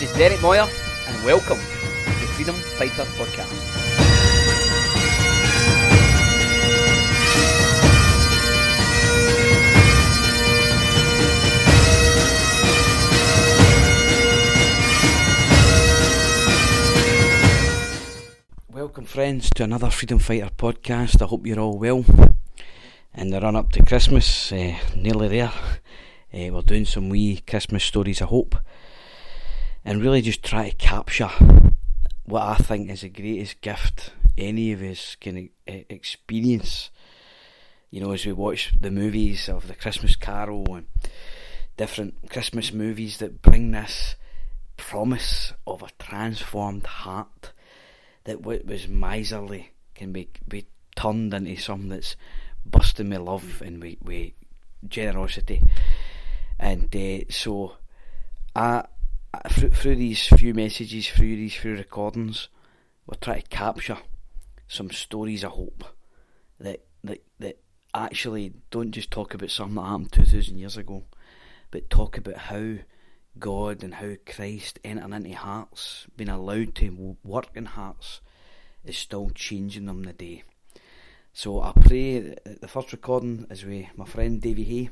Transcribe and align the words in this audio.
This 0.00 0.10
is 0.12 0.16
Derek 0.16 0.40
Moyer, 0.40 0.66
and 1.08 1.24
welcome 1.26 1.58
to 1.58 2.20
the 2.20 2.26
Freedom 2.32 2.54
Fighter 2.54 3.04
Podcast. 3.20 3.52
Welcome, 18.72 19.04
friends, 19.04 19.50
to 19.50 19.64
another 19.64 19.90
Freedom 19.90 20.18
Fighter 20.18 20.48
podcast. 20.56 21.20
I 21.20 21.26
hope 21.26 21.46
you're 21.46 21.60
all 21.60 21.76
well. 21.76 22.06
In 23.14 23.28
the 23.28 23.38
run 23.38 23.54
up 23.54 23.70
to 23.72 23.84
Christmas, 23.84 24.50
uh, 24.50 24.78
nearly 24.96 25.28
there, 25.28 25.52
uh, 26.32 26.48
we're 26.54 26.62
doing 26.62 26.86
some 26.86 27.10
wee 27.10 27.42
Christmas 27.46 27.84
stories, 27.84 28.22
I 28.22 28.24
hope, 28.24 28.56
and 29.84 30.02
really 30.02 30.22
just 30.22 30.42
try 30.42 30.70
to 30.70 30.76
capture 30.76 31.30
what 32.24 32.42
I 32.42 32.56
think 32.56 32.90
is 32.90 33.00
the 33.00 33.08
greatest 33.08 33.60
gift 33.60 34.12
any 34.36 34.72
of 34.72 34.82
us 34.82 35.16
can 35.16 35.50
experience. 35.66 36.90
You 37.90 38.00
know, 38.00 38.12
as 38.12 38.24
we 38.24 38.32
watch 38.32 38.72
the 38.80 38.90
movies 38.90 39.48
of 39.48 39.66
the 39.66 39.74
Christmas 39.74 40.16
Carol 40.16 40.64
and 40.74 40.86
different 41.76 42.30
Christmas 42.30 42.72
movies 42.72 43.18
that 43.18 43.42
bring 43.42 43.72
this 43.72 44.14
promise 44.76 45.52
of 45.66 45.82
a 45.82 45.88
transformed 45.98 46.86
heart 46.86 47.52
that 48.24 48.42
what 48.42 48.64
was 48.64 48.86
miserly 48.86 49.72
can 49.94 50.12
be 50.12 50.28
be 50.46 50.66
turned 50.94 51.34
into 51.34 51.56
something 51.56 51.88
that's 51.88 52.16
busting 52.64 53.10
with 53.10 53.18
love 53.18 53.62
and 53.64 53.82
with, 53.82 53.96
with 54.02 54.32
generosity. 54.86 55.62
And 56.58 56.94
uh, 56.94 57.24
so, 57.30 57.76
I 58.54 58.84
through, 59.50 59.70
through 59.70 59.96
these 59.96 60.26
few 60.26 60.54
messages, 60.54 61.08
through 61.08 61.36
these 61.36 61.54
few 61.54 61.72
recordings, 61.72 62.48
we're 63.06 63.16
trying 63.20 63.42
to 63.42 63.48
capture 63.48 63.98
some 64.68 64.90
stories 64.90 65.44
of 65.44 65.52
hope 65.52 65.84
that 66.58 66.84
that 67.02 67.22
that 67.38 67.58
actually 67.94 68.52
don't 68.70 68.92
just 68.92 69.10
talk 69.10 69.34
about 69.34 69.50
something 69.50 69.76
that 69.76 69.82
happened 69.82 70.12
two 70.12 70.24
thousand 70.24 70.58
years 70.58 70.76
ago, 70.76 71.04
but 71.70 71.90
talk 71.90 72.18
about 72.18 72.36
how 72.36 72.74
God 73.38 73.82
and 73.82 73.94
how 73.94 74.14
Christ 74.26 74.78
entering 74.84 75.12
into 75.12 75.36
hearts, 75.36 76.06
being 76.16 76.28
allowed 76.28 76.74
to 76.76 77.16
work 77.24 77.50
in 77.54 77.64
hearts, 77.64 78.20
is 78.84 78.96
still 78.96 79.30
changing 79.30 79.86
them 79.86 80.02
the 80.02 80.12
day. 80.12 80.42
So 81.32 81.60
I 81.62 81.72
pray 81.72 82.34
the 82.44 82.68
first 82.68 82.92
recording 82.92 83.46
is 83.50 83.64
with 83.64 83.86
my 83.96 84.04
friend 84.04 84.42
Davey 84.42 84.64
Hay. 84.64 84.90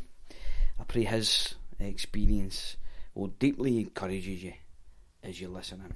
I 0.79 0.85
pray 0.85 1.03
his 1.03 1.57
experience 1.81 2.77
will 3.15 3.29
deeply 3.39 3.79
encourage 3.79 4.27
you 4.27 4.53
as 5.23 5.41
you 5.41 5.49
listen 5.49 5.83
in. 5.85 5.95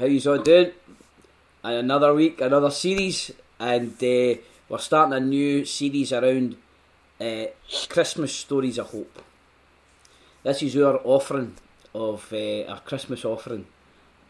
How 0.00 0.06
you 0.06 0.20
all 0.30 0.38
doing? 0.38 0.72
And 1.64 1.74
another 1.74 2.14
week, 2.14 2.40
another 2.40 2.70
series, 2.70 3.30
and 3.58 3.92
uh, 4.02 4.40
we're 4.68 4.78
starting 4.78 5.14
a 5.14 5.20
new 5.20 5.64
series 5.64 6.12
around 6.12 6.56
uh, 7.20 7.46
Christmas 7.88 8.34
stories 8.34 8.78
of 8.78 8.90
hope. 8.90 9.22
This 10.42 10.62
is 10.62 10.76
our 10.76 11.00
offering 11.02 11.56
of 11.94 12.30
uh, 12.32 12.64
our 12.70 12.80
Christmas 12.80 13.24
offering 13.24 13.66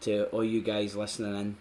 to 0.01 0.25
all 0.25 0.43
you 0.43 0.61
guys 0.61 0.95
listening 0.95 1.35
in, 1.35 1.57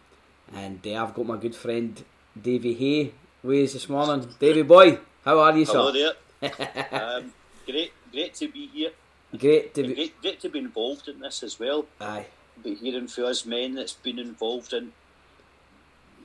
and 0.55 0.87
uh, 0.87 1.03
I've 1.03 1.15
got 1.15 1.27
my 1.27 1.37
good 1.37 1.55
friend 1.55 2.03
Davey 2.41 2.75
Hay 2.75 3.13
with 3.43 3.65
us 3.69 3.73
this 3.75 3.89
morning. 3.89 4.29
Davey 4.39 4.63
boy, 4.63 4.99
how 5.25 5.41
are 5.41 5.57
you, 5.59 5.65
Hello 5.65 5.93
sir? 5.93 6.13
there. 6.41 6.53
um, 6.93 7.33
great, 7.67 7.93
great 8.13 8.35
to 8.35 8.49
be 8.49 8.67
here. 8.69 8.91
Great 9.39 9.75
to 9.75 9.83
be. 9.83 9.95
Great, 9.95 10.21
great 10.23 10.41
to 10.41 10.49
be 10.49 10.59
involved 10.59 11.09
in 11.09 11.21
this 11.21 11.43
as 11.43 11.59
well. 11.59 11.87
Aye, 12.01 12.27
Be 12.63 12.75
hearing 12.75 13.09
from 13.09 13.25
us 13.25 13.45
men 13.45 13.75
that's 13.75 13.93
been 13.95 14.19
involved 14.19 14.73
in 14.73 14.93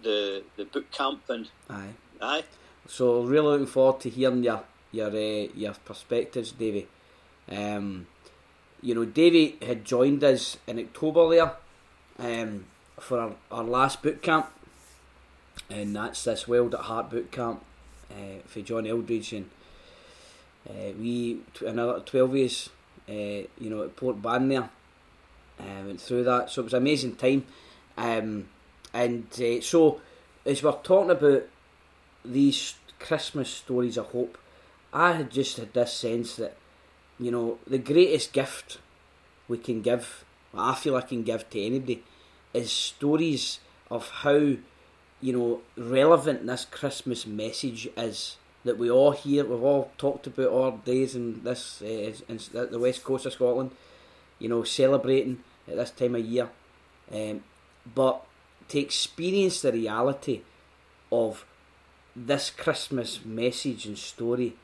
the 0.03 0.44
the 0.57 0.66
boot 0.66 0.91
camp 0.91 1.22
and 1.29 1.49
aye. 1.69 1.94
aye, 2.22 2.44
So 2.88 3.22
really 3.23 3.47
looking 3.47 3.67
forward 3.67 4.01
to 4.01 4.09
hearing 4.09 4.44
your 4.44 4.63
your 4.91 5.09
uh, 5.09 5.47
your 5.55 5.73
perspectives, 5.85 6.51
Davey. 6.51 6.88
Um, 7.49 8.07
you 8.81 8.95
know, 8.95 9.05
Davey 9.05 9.57
had 9.61 9.85
joined 9.85 10.23
us 10.23 10.57
in 10.67 10.79
October 10.79 11.29
there 11.29 11.53
um, 12.19 12.66
for 12.99 13.19
our, 13.19 13.31
our 13.51 13.63
last 13.63 14.01
boot 14.01 14.22
camp, 14.23 14.49
and 15.69 15.95
that's 15.95 16.23
this 16.23 16.47
Wild 16.47 16.73
at 16.73 16.81
Heart 16.81 17.09
boot 17.11 17.31
camp 17.31 17.63
uh, 18.09 18.41
for 18.47 18.61
John 18.61 18.85
Eldredge 18.85 19.33
and 19.38 19.49
uh, 20.69 20.93
we 20.99 21.39
another 21.66 21.99
twelve 21.99 22.35
years, 22.35 22.69
uh, 23.09 23.47
you 23.59 23.69
know, 23.69 23.84
at 23.84 23.95
Port 23.95 24.22
Ban 24.22 24.47
there. 24.47 24.69
Uh, 25.59 25.85
went 25.85 26.01
through 26.01 26.23
that, 26.23 26.50
so 26.50 26.62
it 26.62 26.66
was 26.66 26.73
an 26.73 26.81
amazing 26.81 27.16
time. 27.16 27.45
Um, 27.97 28.47
and 28.94 29.28
uh, 29.39 29.62
so, 29.62 30.01
as 30.45 30.63
we're 30.63 30.72
talking 30.72 31.11
about 31.11 31.44
these 32.25 32.75
Christmas 33.00 33.50
stories 33.50 33.97
of 33.97 34.07
hope, 34.07 34.38
I 34.94 35.13
had 35.13 35.29
just 35.29 35.57
had 35.57 35.73
this 35.73 35.94
sense 35.94 36.35
that, 36.38 36.57
you 37.19 37.31
know, 37.31 37.59
the 37.67 37.78
greatest 37.78 38.34
gift 38.34 38.79
we 39.47 39.57
can 39.57 39.81
give, 39.81 40.25
I 40.53 40.75
feel 40.75 40.95
I 40.95 41.01
can 41.01 41.23
give 41.23 41.50
to 41.50 41.61
anybody, 41.61 42.03
is 42.53 42.72
stories 42.72 43.59
of 43.90 44.09
how, 44.09 44.56
you 45.22 45.34
know, 45.34 45.61
relevant 45.78 46.45
this 46.45 46.66
Christmas 46.66 47.25
message 47.25 47.88
is 47.95 48.38
that 48.63 48.77
we 48.77 48.89
all 48.89 49.11
hear, 49.11 49.44
we've 49.44 49.63
all 49.63 49.91
talked 49.97 50.27
about 50.27 50.51
our 50.51 50.72
days 50.85 51.16
in 51.16 51.44
this, 51.44 51.81
uh, 51.81 52.13
in 52.29 52.39
the 52.53 52.79
west 52.79 53.03
coast 53.03 53.25
of 53.25 53.33
Scotland, 53.33 53.72
you 54.39 54.49
know, 54.49 54.63
celebrating 54.63 55.44
at 55.67 55.75
this 55.75 55.91
time 55.91 56.16
of 56.16 56.25
year. 56.25 56.49
Um, 57.13 57.44
but 57.94 58.23
to 58.69 58.79
experience 58.79 59.61
the 59.61 59.72
reality 59.72 60.41
of 61.11 61.45
this 62.16 62.49
Christmas 62.49 63.23
message 63.25 63.85
and 63.85 63.97
story 63.97 64.55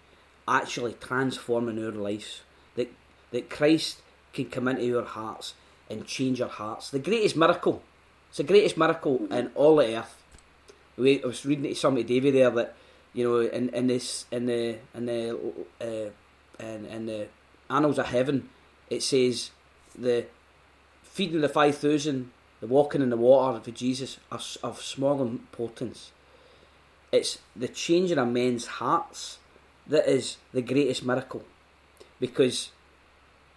actually 0.48 0.94
transforming 0.94 1.84
our 1.84 1.92
lives. 1.92 2.42
That 2.76 2.92
that 3.32 3.50
Christ 3.50 4.02
can 4.34 4.46
come 4.46 4.68
into 4.68 4.98
our 5.00 5.06
hearts 5.06 5.54
and 5.90 6.06
change 6.06 6.42
our 6.42 6.50
hearts. 6.50 6.90
The 6.90 7.00
greatest 7.00 7.36
miracle. 7.36 7.82
It's 8.30 8.38
the 8.38 8.44
greatest 8.44 8.78
miracle 8.78 9.28
in 9.32 9.52
all 9.56 9.78
the 9.78 9.98
earth. 9.98 10.16
We, 10.98 11.24
I 11.24 11.28
was 11.28 11.46
reading 11.46 11.64
to 11.64 11.76
somebody 11.76 12.04
David 12.04 12.36
there 12.36 12.50
that 12.52 12.76
you 13.18 13.24
know 13.24 13.40
in, 13.40 13.70
in 13.70 13.88
this 13.88 14.26
in 14.32 14.46
the 14.46 14.78
in 14.94 15.06
the 15.12 15.22
uh, 15.82 16.10
in, 16.64 16.86
in 16.86 17.06
the 17.08 17.28
annals 17.70 17.98
of 17.98 18.06
heaven 18.06 18.50
it 18.90 19.02
says 19.02 19.52
the 19.98 20.26
feeding 21.02 21.42
the 21.42 21.50
five 21.50 21.76
thousand, 21.76 22.32
the 22.62 22.68
walking 22.68 23.02
in 23.02 23.10
the 23.10 23.18
water 23.18 23.60
for 23.60 23.72
Jesus 23.72 24.20
are 24.32 24.40
of 24.62 24.82
small 24.82 25.20
importance. 25.22 26.12
It's 27.12 27.40
the 27.56 27.68
changing 27.68 28.20
of 28.20 28.28
men's 28.28 28.68
hearts 28.68 29.40
that 29.88 30.08
is 30.08 30.38
the 30.54 30.62
greatest 30.62 31.04
miracle, 31.04 31.44
because 32.20 32.70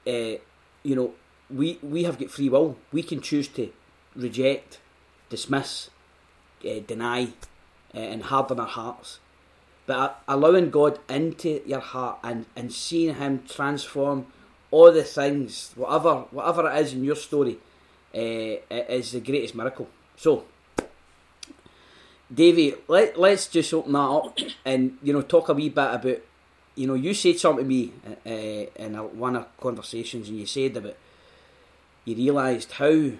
uh, 0.07 0.41
you 0.83 0.97
know 0.97 1.13
we 1.51 1.79
we 1.83 2.05
have 2.05 2.19
got 2.19 2.31
free 2.31 2.49
will. 2.49 2.79
We 2.93 3.03
can 3.03 3.21
choose 3.21 3.49
to 3.49 3.71
reject, 4.17 4.79
dismiss, 5.29 5.91
uh, 6.65 6.81
deny, 6.87 7.29
uh, 7.95 7.99
and 7.99 8.23
harden 8.23 8.59
our 8.59 8.67
hearts. 8.67 9.19
But 9.91 10.23
allowing 10.29 10.71
God 10.71 11.01
into 11.09 11.63
your 11.67 11.81
heart 11.81 12.21
and, 12.23 12.47
and 12.55 12.73
seeing 12.73 13.17
Him 13.17 13.43
transform 13.49 14.27
all 14.71 14.93
the 14.93 15.03
things, 15.03 15.73
whatever 15.75 16.27
whatever 16.31 16.71
it 16.71 16.79
is 16.79 16.93
in 16.93 17.03
your 17.03 17.17
story, 17.17 17.59
uh, 18.15 18.21
is 18.71 19.11
the 19.11 19.19
greatest 19.19 19.57
miracle. 19.57 19.89
So, 20.17 20.45
Davey, 22.33 22.75
let 22.87 23.19
let's 23.19 23.49
just 23.49 23.75
open 23.75 23.95
that 23.95 23.99
up 23.99 24.39
and 24.65 24.97
you 25.03 25.13
know 25.13 25.23
talk 25.23 25.49
a 25.49 25.55
wee 25.55 25.71
bit 25.71 25.93
about. 25.93 26.19
You 26.77 26.87
know, 26.87 26.95
you 26.95 27.13
said 27.13 27.41
something 27.41 27.65
to 27.65 27.69
me 27.69 27.93
uh, 28.25 28.31
in 28.31 28.95
a, 28.95 29.03
one 29.03 29.35
of 29.35 29.57
conversations, 29.57 30.29
and 30.29 30.39
you 30.39 30.47
said 30.47 30.77
about 30.77 30.95
you 32.05 32.15
realised 32.15 32.71
how 32.71 33.11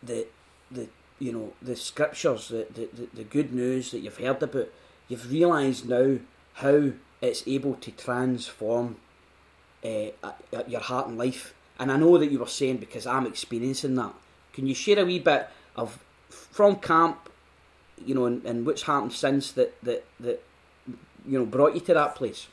the 0.00 0.28
the 0.70 0.86
you 1.18 1.32
know 1.32 1.54
the 1.60 1.74
scriptures, 1.74 2.50
the, 2.50 2.68
the, 2.72 2.88
the, 2.92 3.08
the 3.14 3.24
good 3.24 3.52
news 3.52 3.90
that 3.90 3.98
you've 3.98 4.18
heard 4.18 4.40
about, 4.40 4.68
you've 5.08 5.30
realised 5.30 5.88
now 5.88 6.18
how 6.54 6.90
it's 7.20 7.42
able 7.46 7.74
to 7.74 7.90
transform 7.90 8.96
uh, 9.84 10.10
your 10.66 10.80
heart 10.80 11.08
and 11.08 11.18
life. 11.18 11.54
And 11.78 11.90
I 11.90 11.96
know 11.96 12.16
that 12.18 12.30
you 12.30 12.38
were 12.38 12.46
saying 12.46 12.78
because 12.78 13.06
I'm 13.06 13.26
experiencing 13.26 13.94
that. 13.96 14.14
Can 14.52 14.66
you 14.66 14.74
share 14.74 15.00
a 15.00 15.04
wee 15.04 15.18
bit 15.18 15.48
of 15.76 15.98
from 16.28 16.76
camp, 16.76 17.28
you 18.04 18.14
know, 18.14 18.26
and, 18.26 18.44
and 18.44 18.64
what's 18.66 18.82
happened 18.82 19.12
since 19.12 19.52
that 19.52 19.80
that 19.82 20.04
that 20.20 20.42
you 21.26 21.38
know 21.38 21.44
brought 21.44 21.74
you 21.74 21.80
to 21.80 21.94
that 21.94 22.14
place? 22.14 22.46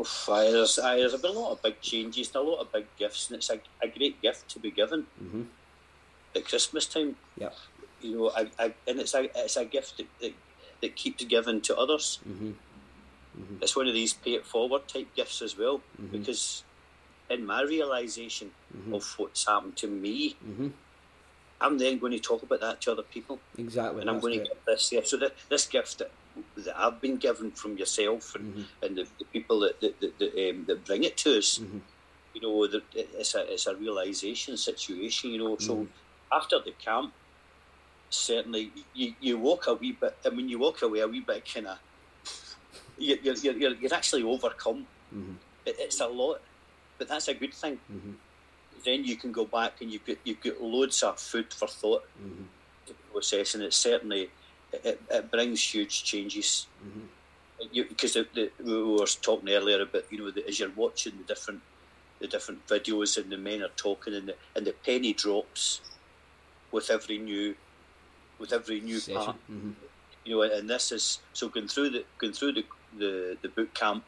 Oof, 0.00 0.28
aye, 0.30 0.50
there's, 0.50 0.78
aye, 0.78 0.96
there's 0.96 1.14
been 1.16 1.36
a 1.36 1.38
lot 1.38 1.52
of 1.52 1.62
big 1.62 1.80
changes 1.82 2.28
and 2.28 2.36
a 2.36 2.40
lot 2.40 2.60
of 2.60 2.72
big 2.72 2.86
gifts, 2.98 3.28
and 3.28 3.36
it's 3.36 3.50
a, 3.50 3.60
a 3.82 3.88
great 3.88 4.20
gift 4.22 4.48
to 4.48 4.58
be 4.58 4.70
given 4.70 5.06
Mm-hmm. 5.22 5.42
at 6.34 6.44
Christmas 6.46 6.86
time. 6.86 7.16
Yeah. 7.36 7.50
You 8.00 8.16
know, 8.16 8.30
I, 8.34 8.48
I, 8.58 8.72
and 8.88 8.98
it's 8.98 9.14
a 9.14 9.28
it's 9.38 9.56
a 9.56 9.64
gift 9.66 9.98
that, 9.98 10.06
that, 10.22 10.32
that 10.82 10.96
keeps 10.96 11.24
giving 11.24 11.60
to 11.62 11.76
others. 11.76 12.18
Mm-hmm. 12.28 12.52
It's 13.62 13.76
one 13.76 13.86
of 13.88 13.94
these 13.94 14.12
pay 14.12 14.32
it 14.34 14.46
forward 14.46 14.88
type 14.88 15.08
gifts 15.14 15.40
as 15.42 15.56
well, 15.56 15.80
Mhm. 16.00 16.10
because 16.12 16.64
in 17.28 17.46
my 17.46 17.62
realization 17.62 18.50
Mm-hmm. 18.76 18.94
of 18.94 19.04
what's 19.18 19.46
happened 19.46 19.76
to 19.78 19.86
me, 19.86 20.36
Mhm. 20.46 20.72
I'm 21.60 21.76
then 21.78 21.98
going 21.98 22.12
to 22.12 22.18
talk 22.18 22.42
about 22.42 22.60
that 22.60 22.80
to 22.82 22.92
other 22.92 23.02
people, 23.02 23.38
Exactly. 23.58 24.00
and 24.00 24.08
I'm 24.10 24.18
going 24.20 24.38
to 24.40 24.44
give 24.44 24.58
this 24.66 24.88
here. 24.90 25.04
So 25.04 25.16
that 25.18 25.34
this 25.50 25.66
gift 25.66 25.98
that, 25.98 26.10
that 26.56 26.74
I've 26.78 27.00
been 27.00 27.18
given 27.18 27.50
from 27.52 27.76
yourself 27.76 28.34
and, 28.34 28.44
Mm-hmm. 28.54 28.84
and 28.84 28.96
the, 28.96 29.06
the 29.18 29.24
people 29.26 29.60
that 29.60 29.80
that, 29.80 30.00
that, 30.00 30.18
that, 30.18 30.50
um, 30.50 30.64
that 30.66 30.84
bring 30.86 31.04
it 31.04 31.16
to 31.18 31.38
us, 31.38 31.58
Mm-hmm. 31.58 31.78
you 32.34 32.40
know, 32.40 32.64
it's 33.20 33.34
a 33.34 33.52
it's 33.52 33.66
a 33.66 33.76
realization 33.76 34.56
situation. 34.56 35.30
You 35.30 35.38
know, 35.44 35.56
so 35.58 35.74
Mm-hmm. 35.74 36.36
after 36.38 36.58
the 36.58 36.72
camp, 36.72 37.12
certainly 38.10 38.72
you, 38.94 39.14
you 39.20 39.38
walk 39.38 39.66
a 39.68 39.74
wee 39.74 39.92
bit, 39.92 40.16
and 40.24 40.36
when 40.36 40.48
you 40.48 40.58
walk 40.58 40.82
away 40.82 41.00
a 41.00 41.08
wee 41.08 41.20
bit, 41.20 41.48
kind 41.52 41.68
of, 41.68 41.78
you're, 42.98 43.18
you're, 43.18 43.34
you're, 43.54 43.74
you're 43.74 43.94
actually 43.94 44.22
overcome. 44.22 44.86
Mhm. 45.14 45.36
It, 45.64 45.76
it's 45.78 46.00
a 46.00 46.06
lot, 46.06 46.40
but 46.98 47.08
that's 47.08 47.28
a 47.28 47.34
good 47.34 47.54
thing. 47.54 47.78
Mhm. 47.90 48.14
Then 48.84 49.04
you 49.04 49.16
can 49.16 49.32
go 49.32 49.44
back 49.44 49.80
and 49.80 49.92
you've 49.92 50.06
got 50.06 50.16
you've 50.24 50.40
got 50.40 50.60
loads 50.60 51.02
of 51.02 51.18
food 51.18 51.52
for 51.52 51.68
thought 51.68 52.04
Mhm. 52.22 52.44
to 52.86 52.94
process, 53.12 53.54
and 53.54 53.62
it 53.64 53.74
certainly 53.74 54.30
it, 54.72 55.00
it, 55.10 55.30
brings 55.30 55.62
huge 55.74 56.04
changes. 56.04 56.66
Because 57.74 58.14
the, 58.14 58.26
the, 58.34 58.50
we 58.64 58.82
were 58.82 59.06
talking 59.06 59.50
earlier 59.50 59.82
about 59.82 60.04
you 60.10 60.18
know 60.18 60.30
the, 60.30 60.46
as 60.48 60.58
you're 60.58 60.70
watching 60.70 61.12
the 61.18 61.24
different 61.24 61.60
the 62.20 62.26
different 62.26 62.66
videos 62.66 63.16
and 63.20 63.30
the 63.30 63.36
men 63.36 63.62
are 63.62 63.74
talking 63.76 64.14
and 64.14 64.28
the, 64.28 64.34
and 64.54 64.66
the 64.66 64.72
penny 64.72 65.12
drops 65.12 65.80
with 66.70 66.90
every 66.90 67.18
new 67.18 67.54
with 68.40 68.52
every 68.52 68.80
new 68.80 68.98
Session. 68.98 69.22
part 69.22 69.36
Mhm. 69.50 69.74
you 70.24 70.34
know, 70.36 70.42
and 70.42 70.68
this 70.68 70.90
is 70.92 71.20
so 71.32 71.48
going 71.48 71.68
through 71.68 71.90
the 71.90 72.04
going 72.18 72.32
through 72.32 72.52
the 72.52 72.64
the, 72.98 73.36
the 73.42 73.48
boot 73.48 73.72
camp 73.74 74.02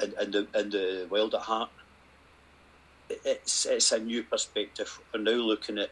and, 0.00 0.12
and 0.14 0.32
the 0.34 0.46
and 0.54 0.72
the 0.72 1.06
Wild 1.10 1.34
at 1.34 1.42
Heart. 1.42 1.70
It's 3.08 3.66
it's 3.66 3.92
a 3.92 3.98
new 4.00 4.22
perspective. 4.24 5.00
We're 5.12 5.20
now 5.20 5.30
looking 5.32 5.78
at. 5.78 5.90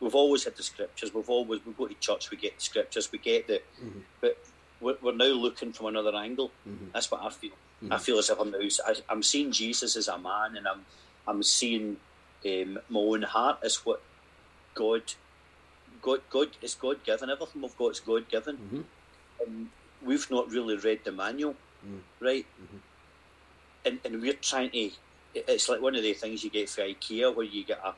We've 0.00 0.14
always 0.14 0.44
had 0.44 0.56
the 0.56 0.62
scriptures. 0.62 1.12
We've 1.12 1.28
always 1.28 1.60
we 1.66 1.72
go 1.72 1.86
to 1.88 1.94
church. 1.94 2.30
We 2.30 2.36
get 2.38 2.56
the 2.56 2.62
scriptures. 2.62 3.10
We 3.12 3.18
get 3.18 3.46
the, 3.48 3.60
Mhm. 3.82 4.02
but 4.20 4.38
we're, 4.80 4.96
we're 5.02 5.14
now 5.14 5.26
looking 5.26 5.72
from 5.72 5.86
another 5.86 6.14
angle. 6.16 6.52
Mhm. 6.66 6.92
That's 6.92 7.10
what 7.10 7.22
I 7.22 7.30
feel. 7.30 7.56
Mhm. 7.82 7.92
I 7.92 7.98
feel 7.98 8.18
as 8.18 8.30
if 8.30 8.38
I'm 8.40 8.50
now. 8.50 8.58
I, 8.86 8.94
I'm 9.10 9.22
seeing 9.22 9.52
Jesus 9.52 9.96
as 9.96 10.08
a 10.08 10.16
man, 10.18 10.56
and 10.56 10.66
I'm 10.66 10.86
I'm 11.26 11.42
seeing 11.42 11.98
um, 12.46 12.78
my 12.88 13.00
own 13.00 13.22
heart 13.22 13.58
as 13.62 13.76
what 13.84 14.00
God. 14.74 15.02
God, 16.02 16.20
God 16.30 16.48
it's 16.62 16.74
God 16.74 17.02
given. 17.04 17.30
Everything 17.30 17.62
we've 17.62 17.76
got 17.76 17.88
is 17.92 18.00
God 18.00 18.28
given 18.28 18.56
Mhm. 18.56 18.84
and 19.46 19.68
we've 20.02 20.30
not 20.30 20.50
really 20.50 20.76
read 20.76 21.00
the 21.04 21.12
manual, 21.12 21.54
Mm. 21.86 22.00
right? 22.20 22.46
Mhm. 22.62 22.80
And 23.84 24.00
and 24.04 24.20
we're 24.22 24.34
trying 24.34 24.70
to. 24.70 24.90
It's 25.34 25.68
like 25.68 25.80
one 25.80 25.94
of 25.94 26.02
the 26.02 26.14
things 26.14 26.42
you 26.42 26.50
get 26.50 26.68
for 26.68 26.82
IKEA 26.82 27.34
where 27.34 27.46
you 27.46 27.64
get 27.64 27.80
a 27.84 27.94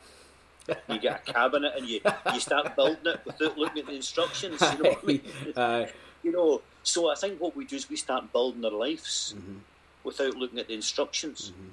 you 0.93 0.99
get 1.01 1.23
a 1.29 1.33
cabinet 1.33 1.73
and 1.77 1.89
you, 1.89 2.01
you 2.35 2.39
start 2.41 2.77
building 2.77 3.07
it 3.07 3.21
without 3.25 3.59
looking 3.59 3.81
at 3.81 3.87
the 3.87 3.95
instructions. 3.95 4.61
You 4.61 4.79
know, 4.83 4.91
what 4.91 5.03
I 5.03 5.07
mean? 5.07 5.89
You 6.23 6.33
know. 6.33 6.63
So 6.83 7.11
I 7.11 7.15
think 7.15 7.41
what 7.41 7.57
we 7.57 7.65
do 7.65 7.77
is 7.77 7.89
we 7.89 7.97
start 7.97 8.31
building 8.33 8.65
our 8.65 8.71
lives 8.71 9.35
Mhm. 9.37 9.61
without 10.05 10.37
looking 10.37 10.59
at 10.59 10.69
the 10.69 10.75
instructions. 10.75 11.51
Mhm. 11.53 11.73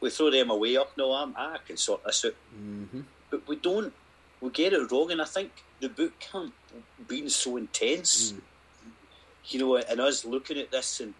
We 0.00 0.10
throw 0.10 0.30
them 0.30 0.50
away. 0.50 0.76
Up, 0.76 0.96
no, 0.96 1.12
I'm, 1.12 1.34
I 1.36 1.58
can 1.66 1.76
sort 1.76 2.02
this 2.04 2.24
out. 2.24 2.34
Mhm. 2.54 3.04
But 3.30 3.46
we 3.46 3.56
don't. 3.56 3.92
We 4.40 4.50
get 4.50 4.72
it 4.72 4.90
wrong, 4.92 5.10
and 5.10 5.20
I 5.20 5.24
think 5.24 5.50
the 5.80 5.88
boot 5.88 6.18
camp 6.20 6.54
being 7.06 7.28
so 7.28 7.56
intense, 7.56 8.32
Mm. 8.32 8.40
you 9.48 9.58
know, 9.60 9.76
and 9.76 10.00
us 10.00 10.24
looking 10.24 10.58
at 10.58 10.70
this, 10.70 11.00
and 11.00 11.14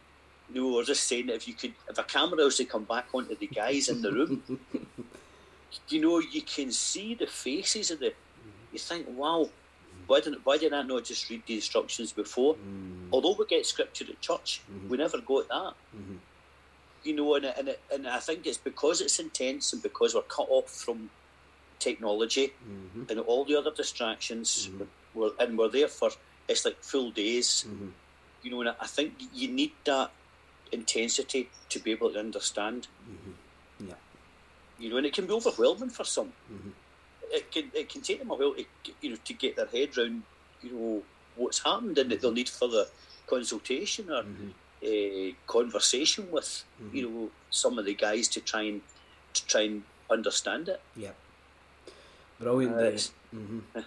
you 0.53 0.62
know, 0.62 0.75
we're 0.75 0.85
just 0.85 1.05
saying 1.05 1.26
that 1.26 1.35
if 1.37 1.49
you 1.49 1.55
could, 1.55 1.75
if 1.88 1.99
a 1.99 2.05
camera 2.05 2.44
was 2.44 2.56
to 2.56 2.65
come 2.65 2.85
back 2.85 3.06
onto 3.12 3.35
the 3.37 3.47
guys 3.49 3.88
in 3.88 4.00
the 4.03 4.12
room, 4.12 4.43
you 5.88 6.00
know, 6.00 6.19
you 6.19 6.43
can 6.43 6.70
see 6.73 7.15
the 7.15 7.26
faces 7.26 7.91
of 7.91 8.00
the. 8.00 8.12
You 8.73 8.79
think, 8.79 9.06
wow, 9.09 9.49
why 10.06 10.21
didn't 10.21 10.44
why 10.44 10.59
did 10.59 10.73
I 10.73 10.82
not 10.82 11.05
just 11.05 11.29
read 11.29 11.43
the 11.47 11.55
instructions 11.55 12.12
before? 12.12 12.55
Mm. 12.55 13.09
Although 13.12 13.32
we 13.38 13.47
get 13.47 13.67
scripture 13.67 14.05
at 14.09 14.21
church, 14.21 14.62
Mhm. 14.71 14.88
we 14.88 14.97
never 14.97 15.19
got 15.19 15.49
that. 15.49 15.75
Mhm. 15.97 16.19
You 17.05 17.14
know, 17.14 17.35
and 17.35 17.47
and 17.47 17.76
and 17.93 18.06
I 18.09 18.21
think 18.21 18.47
it's 18.47 18.59
because 18.59 19.00
it's 19.00 19.19
intense 19.19 19.73
and 19.73 19.82
because 19.82 20.14
we're 20.14 20.23
cut 20.23 20.47
off 20.50 20.71
from 20.71 21.11
technology 21.79 22.53
Mhm. 22.67 23.11
and 23.11 23.21
all 23.21 23.45
the 23.45 23.57
other 23.57 23.71
distractions. 23.83 24.69
Mhm. 24.69 24.87
We're, 25.15 25.33
and 25.39 25.57
we're 25.59 25.69
there 25.79 25.89
for 25.89 26.11
it's 26.49 26.65
like 26.65 26.79
full 26.83 27.11
days. 27.11 27.65
Mhm. 27.69 27.93
You 28.43 28.51
know, 28.51 28.61
and 28.61 28.71
I 28.81 28.87
think 28.87 29.15
you 29.35 29.49
need 29.49 29.73
that 29.85 30.11
intensity 30.73 31.51
to 31.71 31.79
be 31.79 31.91
able 31.93 32.13
to 32.13 32.19
understand. 32.19 32.89
Mhm. 33.09 33.35
Yeah. 33.89 33.95
You 34.79 34.91
know, 34.91 34.97
and 34.99 35.07
it 35.07 35.13
can 35.15 35.27
be 35.27 35.33
overwhelming 35.33 35.91
for 35.91 36.05
some. 36.05 36.33
Mhm. 36.51 36.73
It 37.31 37.51
can 37.53 37.71
it 37.75 37.89
can 37.93 38.01
take 38.03 38.19
them 38.21 38.31
a 38.31 38.35
while 38.35 38.55
to 38.55 38.65
you 39.03 39.11
know 39.11 39.17
to 39.25 39.35
get 39.35 39.57
their 39.57 39.67
head 39.67 39.97
round 39.97 40.23
you 40.63 40.71
know 40.73 41.03
what's 41.37 41.59
happened 41.61 41.99
and 41.99 42.11
that 42.11 42.21
they'll 42.21 42.33
need 42.33 42.49
further 42.49 42.87
consultation 43.27 44.11
or 44.11 44.25
uh, 44.89 45.31
conversation 45.47 46.31
with 46.31 46.65
you 46.93 47.03
know 47.09 47.31
some 47.51 47.79
of 47.79 47.85
the 47.85 47.95
guys 47.95 48.29
to 48.29 48.41
try 48.41 48.63
and 48.63 48.81
to 49.35 49.45
try 49.47 49.63
and 49.63 49.83
understand 50.11 50.69
it. 50.69 50.81
Yeah. 50.97 51.13
Brilliant. 52.40 52.75
Uh, 52.75 53.37
uh, 53.37 53.37
mhm. 53.37 53.62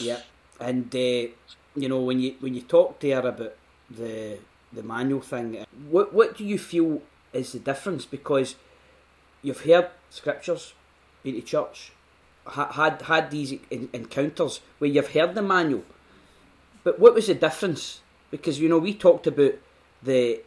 Yeah, 0.00 0.20
and 0.60 0.94
uh, 0.94 1.28
you 1.76 1.88
know 1.88 2.00
when 2.00 2.20
you 2.20 2.34
when 2.40 2.54
you 2.54 2.62
talk 2.62 3.00
there 3.00 3.18
about 3.26 3.54
the 3.90 4.38
the 4.72 4.82
manual 4.82 5.20
thing, 5.20 5.64
what 5.90 6.12
what 6.12 6.36
do 6.36 6.44
you 6.44 6.58
feel 6.58 7.02
is 7.32 7.52
the 7.52 7.58
difference? 7.58 8.04
Because 8.04 8.54
you've 9.42 9.62
heard 9.64 9.90
scriptures, 10.10 10.74
been 11.22 11.34
to 11.34 11.42
church, 11.42 11.92
ha- 12.46 12.72
had 12.72 13.02
had 13.02 13.30
these 13.30 13.52
en- 13.70 13.88
encounters 13.92 14.60
where 14.78 14.90
you've 14.90 15.12
heard 15.12 15.34
the 15.34 15.42
manual, 15.42 15.84
but 16.84 16.98
what 16.98 17.14
was 17.14 17.26
the 17.26 17.34
difference? 17.34 18.00
Because 18.30 18.60
you 18.60 18.68
know 18.68 18.78
we 18.78 18.94
talked 18.94 19.26
about 19.26 19.54
the 20.02 20.40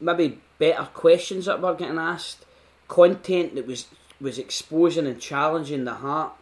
maybe 0.00 0.40
better 0.58 0.88
questions 0.94 1.46
that 1.46 1.60
were 1.60 1.74
getting 1.74 1.98
asked, 1.98 2.44
content 2.88 3.54
that 3.54 3.66
was 3.66 3.86
was 4.20 4.38
exposing 4.38 5.06
and 5.06 5.20
challenging 5.20 5.84
the 5.84 5.94
heart 5.94 6.32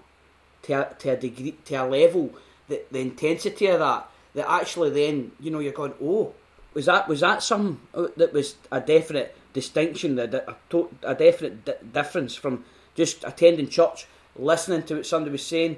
to 0.62 0.72
a, 0.72 0.94
to 0.94 1.10
a 1.10 1.16
degree 1.16 1.56
to 1.64 1.74
a 1.74 1.84
level 1.84 2.32
that 2.68 2.90
the 2.92 3.00
intensity 3.00 3.66
of 3.66 3.80
that 3.80 4.08
that 4.34 4.50
actually 4.50 4.90
then 4.90 5.32
you 5.40 5.50
know 5.50 5.58
you're 5.58 5.72
going 5.72 5.94
oh 6.02 6.32
was 6.74 6.86
that 6.86 7.08
was 7.08 7.20
that 7.20 7.42
some 7.42 7.80
uh, 7.94 8.06
that 8.16 8.32
was 8.32 8.56
a 8.70 8.80
definite 8.80 9.36
distinction 9.52 10.18
a, 10.18 10.56
a 11.02 11.14
definite 11.14 11.64
di- 11.64 11.74
difference 11.92 12.34
from 12.34 12.64
just 12.94 13.24
attending 13.24 13.68
church 13.68 14.06
listening 14.36 14.82
to 14.82 14.96
what 14.96 15.06
somebody 15.06 15.32
was 15.32 15.44
saying 15.44 15.76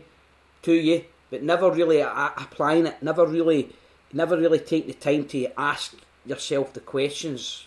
to 0.62 0.72
you 0.72 1.04
but 1.30 1.42
never 1.42 1.70
really 1.70 2.00
a- 2.00 2.32
applying 2.36 2.86
it 2.86 3.02
never 3.02 3.26
really 3.26 3.70
never 4.12 4.36
really 4.36 4.58
take 4.58 4.86
the 4.86 4.94
time 4.94 5.24
to 5.26 5.48
ask 5.58 5.94
yourself 6.24 6.72
the 6.72 6.80
questions 6.80 7.66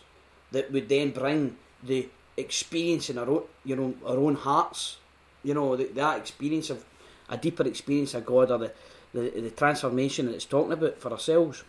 that 0.52 0.72
would 0.72 0.88
then 0.88 1.12
bring 1.12 1.58
the 1.84 2.08
experience 2.38 3.10
in 3.10 3.18
our 3.18 3.28
own 3.30 3.44
you 3.66 3.76
know 3.76 3.94
our 4.06 4.18
own 4.18 4.36
hearts 4.36 4.98
you 5.44 5.54
know 5.54 5.76
the, 5.76 5.86
that 5.96 6.18
experience 6.20 6.70
of 6.70 6.84
a 7.30 7.38
deeper 7.38 7.66
experience 7.68 8.14
of 8.14 8.26
God 8.26 8.52
or 8.52 8.58
the, 8.60 8.72
the, 9.14 9.30
the 9.42 9.50
transformation 9.52 10.28
that 10.28 10.36
it's 10.36 10.46
talking 10.46 10.72
about 10.72 10.98
for 11.00 11.12
ourselves. 11.12 11.64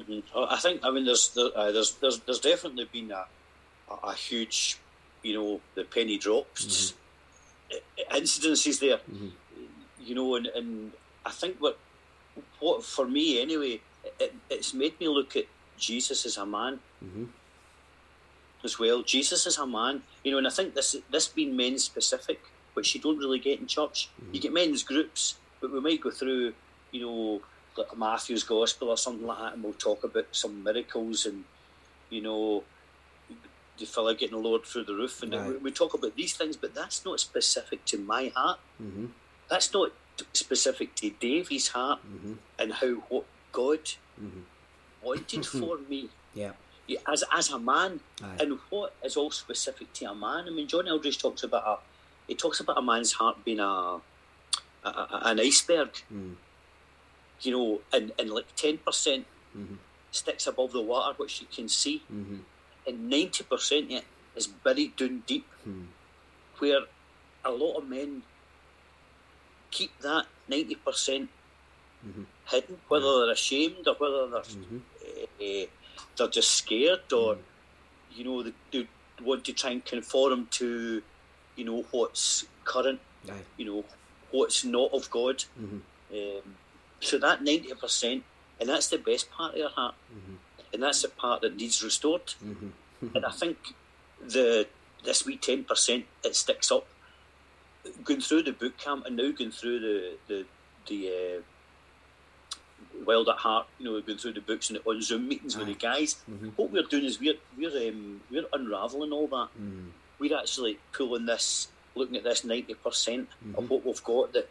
Mhm. 0.00 0.22
I 0.34 0.56
think 0.56 0.80
I 0.84 0.90
mean 0.90 1.04
there's 1.04 1.30
there, 1.30 1.50
uh, 1.54 1.70
there's 1.72 1.92
there's 2.00 2.18
there's 2.20 2.40
definitely 2.40 2.86
been 2.92 3.10
a 3.10 3.24
a, 4.02 4.14
huge 4.14 4.78
you 5.22 5.34
know 5.34 5.60
the 5.74 5.84
penny 5.84 6.18
drops 6.18 6.94
i- 7.72 8.18
incidences 8.20 8.78
there 8.80 9.00
Mhm. 9.10 9.30
you 10.00 10.14
know 10.14 10.34
and, 10.36 10.46
and 10.46 10.92
I 11.26 11.30
think 11.30 11.56
what 11.58 11.78
what 12.60 12.84
for 12.84 13.06
me 13.06 13.40
anyway 13.40 13.80
it, 14.20 14.34
it's 14.50 14.72
made 14.74 14.98
me 15.00 15.08
look 15.08 15.36
at 15.36 15.46
Jesus 15.78 16.24
as 16.26 16.36
a 16.36 16.46
man 16.46 16.80
Mm-hmm. 17.04 17.24
As 18.64 18.78
well 18.78 19.02
Jesus 19.02 19.46
is 19.46 19.56
a 19.58 19.66
man 19.66 20.02
you 20.24 20.32
know 20.32 20.38
and 20.38 20.46
I 20.46 20.50
think 20.50 20.74
this 20.74 20.96
this 21.10 21.28
being 21.28 21.56
men 21.56 21.78
specific 21.78 22.40
which 22.74 22.94
you 22.94 23.00
don't 23.00 23.18
really 23.18 23.38
get 23.38 23.60
in 23.60 23.66
church 23.66 24.08
you 24.32 24.40
get 24.40 24.52
men's 24.52 24.82
groups 24.82 25.36
but 25.60 25.72
we 25.72 25.80
might 25.80 26.00
go 26.00 26.10
through 26.10 26.52
you 26.90 27.00
know 27.06 27.40
like 27.76 27.96
Matthew's 27.96 28.42
gospel 28.42 28.88
or 28.88 28.96
something 28.96 29.26
like 29.26 29.38
that 29.38 29.52
and 29.54 29.62
we'll 29.62 29.72
talk 29.74 30.02
about 30.04 30.26
some 30.32 30.62
miracles 30.64 31.24
and 31.26 31.44
you 32.10 32.20
know 32.20 32.64
the 33.78 33.86
fella 33.86 34.14
getting 34.14 34.42
lowered 34.42 34.64
through 34.64 34.84
the 34.84 34.94
roof 34.94 35.22
and 35.22 35.32
Right. 35.32 35.46
we, 35.50 35.56
we 35.58 35.70
talk 35.70 35.94
about 35.94 36.16
these 36.16 36.34
things 36.36 36.56
but 36.56 36.74
that's 36.74 37.04
not 37.04 37.20
specific 37.20 37.84
to 37.86 37.98
my 37.98 38.32
heart 38.34 38.58
Mm-hmm. 38.82 39.06
that's 39.48 39.72
not 39.72 39.90
specific 40.32 40.94
to 40.96 41.10
Davey's 41.10 41.68
heart 41.68 42.00
Mm-hmm. 42.04 42.32
and 42.58 42.72
how 42.74 42.92
what 43.08 43.24
God 43.52 43.80
Mhm. 44.20 44.42
wanted 45.02 45.46
for 45.60 45.78
me 45.88 46.08
Yeah. 46.34 46.52
Yeah, 46.88 47.00
as 47.06 47.22
as 47.30 47.50
a 47.50 47.58
man 47.58 48.00
Aye. 48.24 48.36
and 48.40 48.58
what 48.70 48.94
is 49.04 49.14
all 49.16 49.30
specific 49.30 49.92
to 49.94 50.06
a 50.10 50.14
man 50.14 50.46
I 50.48 50.50
mean 50.50 50.66
John 50.66 50.86
Eldredge 50.86 51.18
talks 51.20 51.42
about 51.42 51.64
a 51.72 51.76
he 52.26 52.34
talks 52.34 52.60
about 52.60 52.78
a 52.78 52.82
man's 52.82 53.12
heart 53.12 53.44
being 53.44 53.60
a, 53.60 54.00
a, 54.84 54.88
a 54.88 55.20
an 55.30 55.38
iceberg 55.40 55.90
Mm. 56.12 56.34
you 57.42 57.52
know 57.52 57.80
and, 57.92 58.12
and 58.18 58.30
like 58.30 58.48
10% 58.56 59.24
Mhm. 59.56 59.76
sticks 60.10 60.46
above 60.46 60.72
the 60.72 60.80
water 60.80 61.12
which 61.20 61.40
you 61.42 61.46
can 61.56 61.68
see 61.68 61.96
Mm-hmm. 62.12 62.40
and 62.86 63.12
90% 63.12 63.90
yeah, 63.90 64.00
is 64.34 64.46
buried 64.46 64.96
down 64.96 65.22
deep, 65.26 65.46
Hmm. 65.64 65.84
where 66.58 66.82
a 67.44 67.50
lot 67.50 67.76
of 67.78 67.84
men 67.88 68.22
keep 69.70 69.92
that 70.00 70.24
ninety 70.48 70.74
percent 70.76 71.28
Mhm. 72.06 72.24
hidden, 72.50 72.80
whether 72.88 73.10
they're 73.18 73.32
ashamed 73.32 73.86
or 73.86 73.94
whether 74.02 74.22
they're 74.32 74.40
Mhm. 74.56 74.80
They're 76.18 76.28
just 76.28 76.50
scared 76.62 77.12
or 77.12 77.34
Mm. 77.36 77.40
you 78.16 78.24
know 78.24 78.42
they, 78.42 78.52
they 78.72 78.86
want 79.22 79.44
to 79.44 79.52
try 79.52 79.70
and 79.70 79.84
conform 79.84 80.46
to 80.60 81.02
you 81.56 81.64
know 81.64 81.84
what's 81.90 82.44
current, 82.64 83.00
Aye. 83.30 83.42
you 83.56 83.64
know 83.64 83.84
what's 84.30 84.64
not 84.64 84.90
of 84.92 85.10
God. 85.10 85.44
Mhm. 85.60 85.80
Um, 86.12 86.54
so 87.00 87.18
that 87.18 87.42
ninety 87.42 87.72
percent, 87.74 88.24
and 88.60 88.68
that's 88.68 88.88
the 88.88 88.98
best 88.98 89.30
part 89.30 89.52
of 89.54 89.58
their 89.60 89.68
heart, 89.68 89.94
Mhm. 90.16 90.36
and 90.72 90.82
that's 90.82 91.02
the 91.02 91.08
part 91.08 91.40
that 91.42 91.56
needs 91.56 91.82
restored. 91.82 92.26
Mhm. 92.44 92.72
And 93.14 93.24
I 93.24 93.30
think 93.40 93.56
the 94.20 94.66
this 95.04 95.24
wee 95.26 95.36
ten 95.36 95.64
percent 95.64 96.06
it 96.24 96.34
sticks 96.36 96.70
up. 96.72 96.86
Going 98.04 98.20
through 98.20 98.42
the 98.42 98.52
boot 98.52 98.76
camp 98.78 99.06
and 99.06 99.16
now 99.16 99.30
going 99.30 99.50
through 99.52 99.78
the 99.80 99.96
the 100.28 100.38
the 100.88 100.98
uh, 101.08 101.42
Wild 103.06 103.28
at 103.28 103.36
Heart, 103.36 103.66
you 103.78 103.84
know, 103.84 103.92
we've 103.92 104.04
been 104.06 104.18
through 104.18 104.32
the 104.34 104.40
books 104.40 104.70
and 104.70 104.78
on 104.84 105.00
Zoom 105.02 105.28
meetings 105.28 105.56
with 105.56 105.66
the 105.68 105.74
guys. 105.74 106.16
Mhm. 106.30 106.52
What 106.56 106.70
we're 106.70 106.82
doing 106.82 107.04
is 107.04 107.20
we're 107.20 107.34
we're 107.56 107.88
um, 107.90 108.20
we're 108.30 108.46
unraveling 108.52 109.12
all 109.12 109.26
that. 109.28 109.48
Mhm. 109.60 109.90
We're 110.18 110.36
actually 110.36 110.78
pulling 110.92 111.26
this, 111.26 111.68
looking 111.94 112.16
at 112.16 112.24
this 112.24 112.44
ninety 112.44 112.74
percent 112.74 113.28
Mhm. 113.46 113.58
of 113.58 113.70
what 113.70 113.84
we've 113.84 114.02
got 114.04 114.32
that 114.32 114.48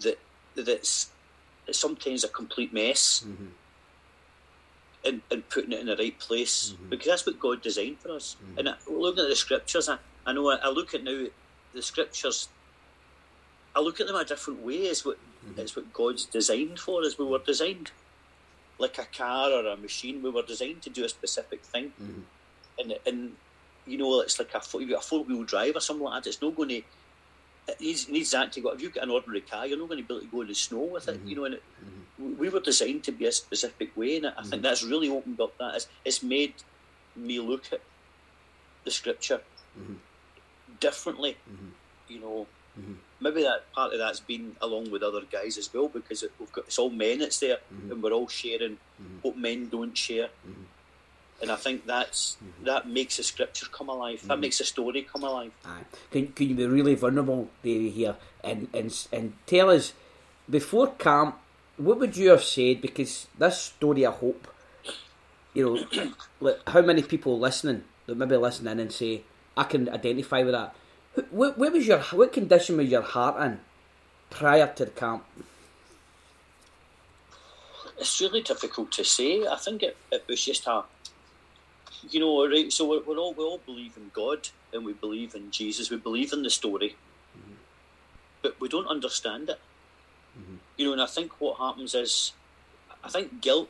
that 0.00 0.18
that's 0.56 1.10
it's 1.66 1.78
sometimes 1.78 2.24
a 2.24 2.28
complete 2.28 2.72
mess 2.72 3.24
Mhm. 3.26 3.48
and, 5.04 5.22
and 5.30 5.48
putting 5.48 5.72
it 5.72 5.80
in 5.80 5.86
the 5.86 5.96
right 5.96 6.18
place 6.18 6.72
Mhm. 6.74 6.90
because 6.90 7.06
that's 7.06 7.26
what 7.26 7.38
God 7.38 7.62
designed 7.62 8.00
for 8.00 8.10
us. 8.12 8.36
Mhm. 8.44 8.58
And 8.58 8.68
I, 8.70 8.74
looking 8.86 9.22
at 9.24 9.28
the 9.30 9.36
scriptures, 9.36 9.88
I, 9.88 9.98
I 10.26 10.32
know 10.32 10.48
I, 10.50 10.56
I 10.56 10.68
look 10.68 10.94
at 10.94 11.02
now 11.04 11.26
the 11.72 11.82
scriptures. 11.82 12.48
I 13.74 13.80
look 13.80 13.98
at 14.00 14.06
them 14.06 14.16
a 14.16 14.24
different 14.24 14.60
way. 14.60 14.86
It's 14.86 15.04
what 15.04 15.18
Mhm. 15.44 15.58
it's 15.58 15.76
what 15.76 15.92
God's 15.92 16.24
designed 16.26 16.78
for 16.80 17.02
as 17.04 17.18
We 17.18 17.24
were 17.26 17.38
designed 17.38 17.90
like 18.78 18.98
a 18.98 19.04
car 19.06 19.50
or 19.52 19.66
a 19.66 19.76
machine. 19.76 20.22
We 20.22 20.30
were 20.30 20.42
designed 20.42 20.82
to 20.82 20.90
do 20.90 21.04
a 21.04 21.08
specific 21.08 21.64
thing, 21.64 21.92
Mhm. 22.00 22.24
and 22.78 22.98
and 23.06 23.36
you 23.86 23.98
know 23.98 24.20
it's 24.20 24.38
like 24.38 24.54
a 24.54 24.60
four, 24.60 24.80
a 24.82 25.00
four 25.00 25.24
wheel 25.24 25.44
drive 25.44 25.76
or 25.76 25.80
something 25.80 26.04
like 26.04 26.22
that. 26.24 26.28
It's 26.30 26.42
not 26.42 26.54
going 26.56 26.70
to. 26.70 26.82
It 27.66 27.80
needs, 27.80 28.04
it 28.08 28.12
needs 28.12 28.30
that 28.32 28.52
to 28.52 28.60
go. 28.60 28.70
If 28.70 28.82
you've 28.82 28.92
got 28.92 29.04
an 29.04 29.10
ordinary 29.10 29.40
car, 29.40 29.66
you're 29.66 29.78
not 29.78 29.88
going 29.88 30.02
to 30.02 30.06
be 30.06 30.12
able 30.14 30.20
to 30.20 30.30
go 30.30 30.40
in 30.42 30.48
the 30.48 30.54
snow 30.54 30.84
with 30.84 31.08
it. 31.08 31.22
Mhm. 31.24 31.28
You 31.30 31.36
know, 31.36 31.44
and 31.46 31.54
it, 31.54 31.62
Mhm. 31.82 32.36
we 32.36 32.50
were 32.50 32.60
designed 32.60 33.04
to 33.04 33.12
be 33.12 33.24
a 33.26 33.32
specific 33.32 33.96
way, 33.96 34.16
and 34.16 34.26
I 34.26 34.32
Mhm. 34.32 34.50
think 34.50 34.62
that's 34.62 34.82
really 34.82 35.08
opened 35.08 35.40
up 35.40 35.56
that. 35.58 35.76
It's, 35.76 35.86
it's 36.04 36.22
made 36.22 36.54
me 37.16 37.40
look 37.40 37.72
at 37.72 37.80
the 38.84 38.90
scripture 38.90 39.42
Mhm. 39.78 39.96
differently. 40.80 41.38
You 42.08 42.20
know, 42.20 42.46
Mhm. 42.78 42.96
maybe 43.20 43.42
that 43.42 43.70
part 43.72 43.92
of 43.92 43.98
that's 43.98 44.20
been 44.20 44.56
along 44.60 44.90
with 44.90 45.02
other 45.02 45.22
guys 45.30 45.56
as 45.56 45.72
well 45.72 45.88
because 45.88 46.22
it, 46.22 46.32
we've 46.38 46.52
got 46.52 46.64
it's 46.66 46.78
all 46.78 46.90
men 46.90 47.18
that's 47.20 47.38
there, 47.40 47.58
Mhm. 47.72 47.90
and 47.92 48.02
we're 48.02 48.12
all 48.12 48.28
sharing 48.28 48.78
Mhm. 49.00 49.22
what 49.22 49.36
men 49.38 49.68
don't 49.68 49.96
share. 49.96 50.28
Mhm. 50.46 50.64
And 51.42 51.50
I 51.50 51.56
think 51.56 51.86
that's 51.86 52.36
Mhm. 52.42 52.64
that 52.64 52.88
makes 52.88 53.16
the 53.16 53.22
scripture 53.22 53.66
come 53.70 53.88
alive. 53.88 54.26
That 54.26 54.38
makes 54.40 54.58
the 54.58 54.64
story 54.64 55.02
come 55.02 55.24
alive. 55.24 55.52
Aye. 55.64 55.84
Can, 56.10 56.28
can 56.32 56.48
you 56.48 56.54
be 56.54 56.66
really 56.66 56.94
vulnerable, 56.94 57.48
Davey, 57.62 57.90
here, 57.90 58.16
and, 58.42 58.68
and 58.74 58.90
and 59.12 59.32
tell 59.46 59.70
us 59.70 59.92
before 60.50 60.92
camp, 60.94 61.38
what 61.76 61.98
would 61.98 62.16
you 62.16 62.30
have 62.30 62.44
said? 62.44 62.80
Because 62.80 63.26
this 63.38 63.58
story, 63.72 64.04
I 64.06 64.10
hope, 64.12 64.46
you 65.54 65.64
know, 65.64 66.12
like 66.40 66.60
how 66.68 66.82
many 66.82 67.02
people 67.02 67.38
listening 67.38 67.84
that 68.06 68.16
maybe 68.16 68.36
listen 68.36 68.66
in 68.68 68.78
and 68.80 68.92
say, 68.92 69.22
I 69.56 69.64
can 69.64 69.88
identify 69.88 70.42
with 70.42 70.52
that. 70.52 70.74
Wh- 71.14 71.32
What, 71.32 71.58
what 71.58 71.72
was 71.72 71.86
your 71.86 72.00
what 72.00 72.32
condition 72.32 72.76
was 72.76 72.88
your 72.88 73.02
heart 73.02 73.40
in 73.42 73.60
prior 74.30 74.72
to 74.76 74.84
the 74.84 74.90
camp? 74.90 75.24
It's 77.98 78.20
really 78.20 78.42
difficult 78.42 78.92
to 78.92 79.04
say. 79.04 79.46
I 79.46 79.56
think 79.56 79.82
it, 79.82 79.96
it 80.10 80.24
was 80.28 80.44
just 80.44 80.66
a, 80.66 80.82
you 82.10 82.20
know, 82.20 82.46
right. 82.48 82.72
So 82.72 82.88
we're, 82.88 83.02
we're 83.02 83.18
all 83.18 83.32
we 83.34 83.44
all 83.44 83.58
believe 83.64 83.96
in 83.96 84.10
God 84.12 84.48
and 84.72 84.84
we 84.84 84.92
believe 84.92 85.34
in 85.34 85.50
Jesus. 85.50 85.90
We 85.90 85.96
believe 85.96 86.32
in 86.32 86.42
the 86.42 86.50
story, 86.50 86.96
but 88.42 88.60
we 88.60 88.68
don't 88.68 88.88
understand 88.88 89.48
it. 89.50 89.60
Mhm. 90.38 90.58
You 90.76 90.86
know, 90.86 90.92
and 90.94 91.02
I 91.02 91.06
think 91.06 91.40
what 91.40 91.58
happens 91.58 91.94
is, 91.94 92.32
I 93.04 93.08
think 93.08 93.40
guilt. 93.40 93.68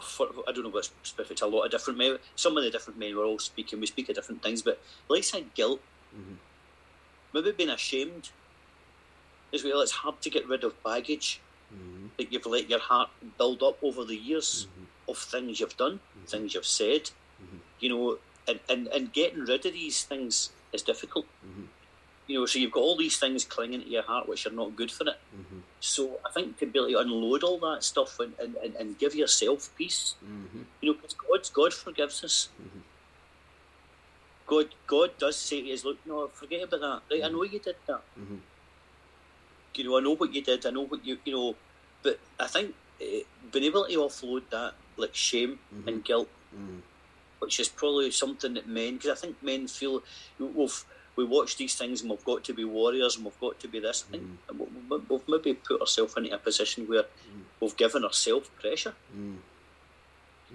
For, 0.00 0.28
I 0.46 0.52
don't 0.52 0.62
know 0.62 0.70
what's 0.70 0.92
specific 1.02 1.32
it's 1.32 1.42
a 1.42 1.46
lot 1.46 1.64
of 1.64 1.72
different 1.72 1.98
men. 1.98 2.18
Some 2.36 2.56
of 2.56 2.62
the 2.62 2.70
different 2.70 3.00
men 3.00 3.16
we're 3.16 3.24
all 3.24 3.40
speaking. 3.40 3.80
We 3.80 3.86
speak 3.86 4.08
of 4.08 4.14
different 4.14 4.42
things, 4.44 4.62
but 4.62 4.80
like 5.08 5.18
I 5.18 5.22
said, 5.22 5.54
guilt. 5.54 5.80
Mhm. 6.14 6.36
Maybe 7.32 7.52
being 7.52 7.70
ashamed 7.70 8.30
as 9.52 9.64
well. 9.64 9.80
It's 9.80 9.92
hard 9.92 10.20
to 10.22 10.30
get 10.30 10.46
rid 10.46 10.64
of 10.64 10.82
baggage 10.82 11.40
Mhm. 11.72 12.10
that 12.18 12.32
you've 12.32 12.46
let 12.46 12.68
your 12.70 12.78
heart 12.80 13.10
build 13.38 13.62
up 13.62 13.82
over 13.82 14.04
the 14.04 14.16
years 14.16 14.66
Mhm. 14.66 14.86
of 15.10 15.18
things 15.18 15.60
you've 15.60 15.76
done, 15.76 16.00
Mhm. 16.16 16.28
things 16.28 16.54
you've 16.54 16.66
said, 16.66 17.10
Mhm. 17.42 17.60
you 17.80 17.88
know, 17.88 18.18
and, 18.46 18.60
and, 18.68 18.88
and 18.88 19.12
getting 19.12 19.40
rid 19.40 19.64
of 19.66 19.72
these 19.72 20.04
things 20.04 20.50
is 20.72 20.82
difficult. 20.82 21.26
Mhm. 21.44 21.68
You 22.26 22.40
know, 22.40 22.46
so 22.46 22.58
you've 22.58 22.72
got 22.72 22.80
all 22.80 22.96
these 22.96 23.18
things 23.18 23.44
clinging 23.44 23.82
to 23.82 23.88
your 23.88 24.02
heart 24.02 24.28
which 24.28 24.44
are 24.46 24.50
not 24.50 24.76
good 24.76 24.90
for 24.92 25.08
it. 25.08 25.18
So 25.80 26.20
I 26.26 26.30
think 26.32 26.58
to 26.58 26.66
be 26.66 26.78
able 26.78 26.88
to 26.90 26.98
unload 26.98 27.42
all 27.42 27.58
that 27.60 27.84
stuff 27.84 28.18
and, 28.20 28.34
and, 28.38 28.56
and, 28.56 28.74
and 28.76 28.98
give 28.98 29.14
yourself 29.14 29.74
peace, 29.76 30.14
you 30.82 30.92
know, 30.92 30.94
because 30.94 31.14
God, 31.14 31.48
God 31.54 31.72
forgives 31.74 32.22
us. 32.24 32.48
God, 34.48 34.68
God 34.86 35.10
does 35.18 35.36
say 35.36 35.60
to 35.62 35.72
us, 35.74 35.84
look, 35.84 35.98
no, 36.06 36.26
forget 36.28 36.62
about 36.64 36.80
that. 36.80 37.02
Right, 37.14 37.24
I 37.24 37.28
know 37.28 37.42
you 37.44 37.58
did 37.60 37.76
that. 37.86 38.02
Mhm. 38.18 38.40
You 39.74 39.84
know, 39.84 39.98
I 39.98 40.00
know 40.00 40.14
what 40.16 40.34
you 40.34 40.42
did. 40.42 40.64
I 40.66 40.70
know 40.70 40.86
what 40.86 41.04
you, 41.06 41.18
you 41.24 41.32
know, 41.36 41.54
but 42.02 42.18
I 42.40 42.46
think 42.48 42.74
uh, 43.00 43.22
being 43.52 43.64
able 43.66 43.84
to 43.86 43.98
offload 44.06 44.42
that, 44.50 44.72
like 44.96 45.14
shame 45.14 45.60
Mhm. 45.72 45.86
and 45.88 46.04
guilt, 46.04 46.28
Mhm. 46.52 46.80
which 47.40 47.60
is 47.60 47.68
probably 47.68 48.10
something 48.10 48.54
that 48.54 48.66
men, 48.66 48.96
because 48.96 49.10
I 49.16 49.20
think 49.20 49.40
men 49.42 49.68
feel 49.68 50.02
we've 50.38 50.84
we 51.14 51.24
watch 51.24 51.56
these 51.56 51.74
things 51.74 52.00
and 52.00 52.10
we've 52.10 52.24
got 52.24 52.44
to 52.44 52.54
be 52.54 52.62
warriors 52.64 53.16
and 53.16 53.24
we've 53.24 53.40
got 53.40 53.58
to 53.58 53.66
be 53.66 53.80
this. 53.80 54.04
I 54.08 54.12
think 54.12 54.24
we- 54.56 54.66
we- 54.88 55.04
we've 55.08 55.28
maybe 55.28 55.52
put 55.54 55.80
ourselves 55.80 56.14
into 56.16 56.32
a 56.32 56.38
position 56.38 56.86
where 56.86 57.06
we've 57.60 57.76
given 57.76 58.04
ourselves 58.04 58.48
pressure. 58.60 58.94
Mhm. 59.16 59.38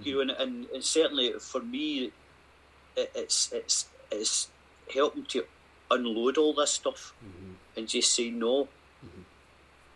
You 0.05 0.13
know, 0.15 0.21
and, 0.21 0.31
and, 0.31 0.53
and 0.73 0.83
certainly 0.83 1.33
for 1.51 1.59
me, 1.61 2.13
it, 2.95 3.11
it's 3.15 3.51
it's 3.51 3.87
it's 4.11 4.47
helping 4.93 5.25
to 5.25 5.45
unload 5.91 6.37
all 6.37 6.53
this 6.53 6.71
stuff 6.71 7.13
Mhm. 7.23 7.55
and 7.77 7.87
just 7.87 8.13
say 8.13 8.29
no. 8.29 8.67
Mhm. 9.05 9.23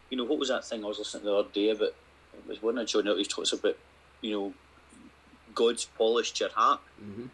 You 0.10 0.18
know, 0.18 0.24
what 0.26 0.40
was 0.40 0.50
that 0.50 0.66
thing 0.66 0.84
I 0.84 0.88
was 0.88 1.00
listening 1.00 1.24
to 1.24 1.30
the 1.30 1.36
other 1.36 1.50
day 1.50 1.70
about? 1.70 1.94
It 2.34 2.48
was 2.48 2.62
one 2.62 2.78
of 2.78 2.88
John 2.88 3.08
Elton 3.08 3.26
talks 3.26 3.52
about, 3.52 3.78
you 4.22 4.32
know, 4.32 4.54
God's 5.56 5.86
polished 5.86 6.40
your 6.40 6.50
heart. 6.50 6.82
Mhm. 7.02 7.30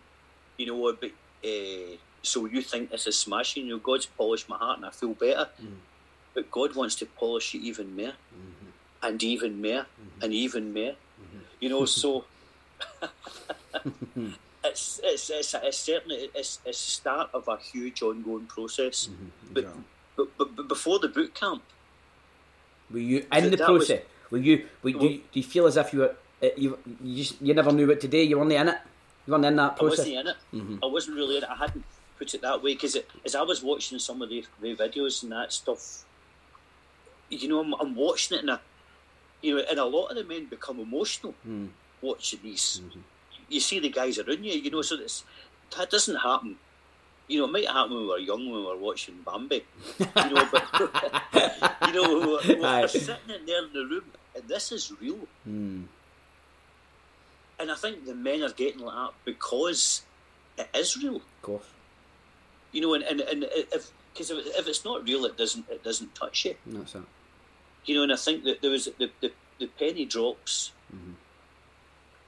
You 0.58 0.66
know, 0.68 0.94
but 1.00 1.12
uh, 1.46 1.98
so 2.22 2.46
you 2.46 2.62
think 2.62 2.90
this 2.92 3.06
is 3.08 3.18
smashing? 3.20 3.66
You 3.68 3.74
know, 3.74 3.80
God's 3.80 4.06
polished 4.06 4.48
my 4.50 4.58
heart 4.58 4.78
and 4.78 4.86
I 4.86 4.92
feel 4.92 5.14
better. 5.14 5.50
Mhm. 5.62 5.78
But 6.34 6.50
God 6.50 6.76
wants 6.76 6.96
to 6.96 7.06
polish 7.06 7.54
you 7.54 7.62
even 7.62 7.96
more 7.96 8.16
Mhm. 8.34 8.72
and 9.04 9.22
even 9.24 9.62
more 9.62 9.86
Mhm. 9.86 10.24
and 10.24 10.34
even 10.34 10.74
more. 10.74 10.96
Mhm. 11.22 11.42
You 11.60 11.70
know, 11.70 11.86
so 11.86 12.26
it's 14.74 15.00
it's 15.04 15.30
it's, 15.30 15.54
it's 15.54 15.78
certainly 15.78 16.18
it's, 16.34 16.60
it's 16.66 16.82
the 16.86 16.92
start 17.00 17.30
of 17.34 17.48
a 17.48 17.58
huge 17.58 18.02
ongoing 18.02 18.46
process. 18.56 19.08
Mhm. 19.08 19.30
But, 19.54 19.64
Yeah. 19.64 19.70
but, 20.18 20.28
but 20.38 20.48
but 20.58 20.68
before 20.68 20.98
the 21.00 21.10
boot 21.18 21.34
camp, 21.36 21.62
Were 22.92 23.00
you 23.00 23.20
in 23.32 23.52
the 23.52 23.58
that 23.58 23.70
was- 23.70 23.88
process? 23.88 24.04
Were 24.32 24.40
you? 24.40 24.56
Were, 24.82 24.92
do, 24.92 25.06
you, 25.06 25.18
do 25.32 25.36
you 25.42 25.44
feel 25.44 25.66
as 25.68 25.78
if 25.78 25.94
you 25.94 26.00
were? 26.00 26.16
uh, 26.42 26.48
You, 26.58 26.78
you 27.04 27.16
just 27.24 27.40
you 27.42 27.54
never 27.54 27.72
knew 27.72 27.88
what 27.88 28.02
to 28.02 28.08
do. 28.08 28.18
You 28.18 28.38
weren't 28.40 28.52
in 28.52 28.68
it. 28.74 28.80
You 29.26 29.34
weren't 29.34 29.46
in 29.46 29.56
that 29.62 29.72
I 29.74 29.78
process. 29.78 30.00
wasn't 30.00 30.18
in 30.22 30.28
it. 30.34 30.38
Mhm. 30.54 30.80
I 30.82 30.88
wasn't 30.96 31.16
really 31.18 31.38
in 31.38 31.44
it. 31.44 31.50
I 31.50 31.56
hadn't 31.56 31.86
put 32.18 32.34
it 32.34 32.42
that 32.42 32.64
way 32.64 32.74
because 32.74 32.98
as 33.28 33.36
I 33.36 33.44
was 33.52 33.62
watching 33.62 34.00
some 34.00 34.22
of 34.24 34.30
the, 34.30 34.44
the 34.62 34.76
videos 34.76 35.22
and 35.24 35.32
that 35.38 35.54
stuff, 35.54 36.04
you 37.30 37.48
know, 37.48 37.60
I'm, 37.64 37.74
I'm 37.82 37.96
watching 37.96 38.38
it 38.38 38.42
and 38.42 38.52
I, 38.52 38.60
you 39.42 39.56
know, 39.56 39.64
and 39.70 39.80
a 39.80 39.86
lot 39.86 40.08
of 40.12 40.16
the 40.18 40.24
men 40.24 40.46
become 40.46 40.80
emotional 40.80 41.34
Mhm. 41.48 41.70
watching 42.02 42.40
these. 42.44 42.82
Mhm. 42.84 43.02
You 43.54 43.60
see 43.60 43.80
the 43.80 43.90
guys 43.90 44.18
around 44.18 44.44
you, 44.44 44.54
you 44.54 44.72
know, 44.72 44.82
so 44.82 44.98
that's, 44.98 45.24
that 45.78 45.90
doesn't 45.92 46.16
happen. 46.16 46.56
You 47.28 47.40
know, 47.40 47.46
it 47.46 47.52
might 47.52 47.68
happen 47.68 47.92
when 47.94 48.02
we 48.02 48.08
were 48.10 48.18
young 48.18 48.50
when 48.50 48.62
we 48.62 48.66
were 48.66 48.78
watching 48.78 49.16
Bambi. 49.26 49.64
You 50.00 50.30
know, 50.34 50.48
but 50.52 50.66
you 51.88 51.94
know, 51.94 52.20
we 52.20 52.26
were, 52.32 52.40
we 52.48 52.56
were 52.60 52.88
sitting 52.88 53.30
in 53.36 53.46
there 53.46 53.64
in 53.66 53.74
the 53.74 53.86
room, 53.86 54.06
and 54.36 54.48
this 54.48 54.72
is 54.72 54.92
real. 55.00 55.20
Mm. 55.48 55.84
And 57.60 57.72
I 57.72 57.76
think 57.76 58.06
the 58.06 58.16
men 58.16 58.42
are 58.44 58.50
getting 58.52 58.82
like 58.82 58.96
that 58.96 59.12
because 59.24 60.02
it 60.58 60.68
is 60.76 60.98
real. 60.98 61.18
Of 61.18 61.42
course. 61.44 61.66
You 62.72 62.82
know, 62.82 62.94
and, 62.96 63.04
and, 63.04 63.22
and 63.22 63.44
if 63.54 63.92
because 64.14 64.32
if, 64.32 64.46
if 64.58 64.68
it's 64.68 64.84
not 64.84 65.04
real, 65.06 65.26
it 65.26 65.38
doesn't 65.38 65.70
it 65.70 65.84
doesn't 65.84 66.16
touch 66.16 66.46
you. 66.46 66.56
That's 66.66 66.96
it. 66.96 67.04
You 67.86 67.96
know, 67.96 68.04
and 68.04 68.12
I 68.14 68.16
think 68.16 68.44
that 68.46 68.62
there 68.62 68.72
was 68.72 68.86
the 68.98 69.12
the, 69.22 69.32
the 69.60 69.68
penny 69.68 70.06
drops 70.06 70.72
Mhm. 70.94 71.14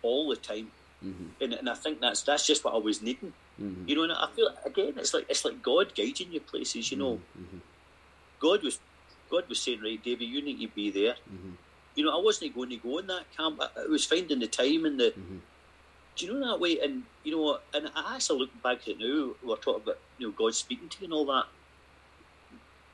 all 0.01 0.29
the 0.29 0.35
time, 0.37 0.71
Mhm. 1.05 1.27
and, 1.41 1.53
and 1.53 1.69
I 1.69 1.75
think 1.75 2.01
that's 2.01 2.21
that's 2.23 2.45
just 2.47 2.63
what 2.63 2.73
I 2.73 2.77
was 2.77 3.01
needing. 3.01 3.33
Mm-hmm. 3.61 3.87
You 3.87 3.95
know, 3.95 4.03
and 4.03 4.13
I 4.13 4.27
feel 4.35 4.49
again, 4.65 4.93
it's 4.97 5.13
like 5.13 5.25
it's 5.29 5.45
like 5.45 5.61
God 5.61 5.93
guiding 5.95 6.31
you 6.31 6.39
places. 6.39 6.91
You 6.91 6.97
know, 6.97 7.19
Mm-hmm. 7.39 7.59
God 8.39 8.63
was 8.63 8.79
God 9.29 9.47
was 9.49 9.59
saying, 9.61 9.81
right, 9.81 10.01
David, 10.03 10.25
you 10.29 10.41
need 10.41 10.59
to 10.61 10.67
be 10.67 10.89
there. 10.91 11.15
Mm-hmm. 11.31 11.51
You 11.95 12.05
know, 12.05 12.17
I 12.17 12.21
wasn't 12.21 12.53
going 12.55 12.69
to 12.69 12.77
go 12.77 12.97
in 12.99 13.07
that 13.07 13.25
camp. 13.35 13.59
I, 13.61 13.67
I 13.81 13.85
was 13.87 14.05
finding 14.05 14.39
the 14.39 14.47
time 14.47 14.85
and 14.85 14.99
the. 14.99 15.11
Mm-hmm. 15.11 15.37
Do 16.15 16.25
you 16.25 16.33
know 16.33 16.47
that 16.51 16.59
way? 16.59 16.79
And 16.81 17.03
you 17.23 17.31
know, 17.35 17.59
and 17.73 17.89
I 17.95 18.15
actually 18.15 18.39
look 18.39 18.63
back 18.63 18.81
at 18.83 18.87
it 18.95 18.99
now. 18.99 19.31
We're 19.43 19.55
talking 19.57 19.83
about 19.83 19.99
you 20.17 20.27
know 20.27 20.33
God 20.33 20.55
speaking 20.55 20.89
to 20.89 20.97
you 21.01 21.05
and 21.05 21.13
all 21.13 21.25
that. 21.25 21.45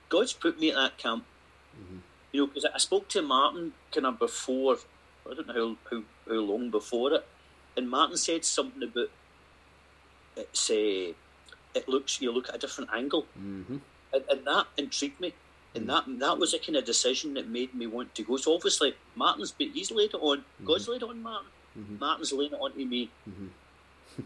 God's 0.09 0.33
put 0.33 0.59
me 0.59 0.69
at 0.71 0.75
that 0.75 0.97
camp. 0.97 1.23
Mm-hmm. 1.79 1.97
You 2.31 2.41
know, 2.41 2.47
because 2.47 2.65
I 2.65 2.77
spoke 2.77 3.07
to 3.09 3.21
Martin 3.21 3.73
kind 3.93 4.05
of 4.05 4.19
before. 4.19 4.77
I 5.29 5.33
don't 5.35 5.47
know 5.47 5.77
how, 5.89 5.97
how 5.97 6.03
how 6.27 6.39
long 6.39 6.69
before 6.71 7.13
it, 7.13 7.27
and 7.77 7.89
Martin 7.89 8.17
said 8.17 8.45
something 8.45 8.83
about 8.83 9.09
it's 10.35 10.69
a. 10.69 11.13
It 11.73 11.87
looks 11.87 12.21
you 12.21 12.31
look 12.31 12.49
at 12.49 12.55
a 12.55 12.57
different 12.57 12.89
angle, 12.93 13.25
Mm-hmm. 13.39 13.77
and, 14.13 14.23
and 14.29 14.45
that 14.45 14.67
intrigued 14.77 15.19
me. 15.19 15.33
And 15.73 15.87
that 15.87 16.03
that 16.19 16.37
was 16.37 16.53
a 16.53 16.59
kind 16.59 16.75
of 16.75 16.83
decision 16.83 17.33
that 17.35 17.47
made 17.47 17.73
me 17.73 17.87
want 17.87 18.13
to 18.15 18.23
go. 18.23 18.35
So 18.37 18.53
obviously, 18.53 18.93
Martin's 19.15 19.51
but 19.51 19.67
he's 19.73 19.91
laid 19.91 20.13
it 20.13 20.19
on. 20.21 20.43
God's 20.65 20.83
mm-hmm. 20.83 20.91
laid 20.91 21.03
it 21.03 21.09
on 21.09 21.23
Martin. 21.23 21.49
Mm-hmm. 21.79 21.99
Martin's 21.99 22.33
laying 22.33 22.51
it 22.51 22.59
on 22.59 22.73
to 22.73 22.85
me. 22.85 23.09
Mm-hmm. 23.29 23.47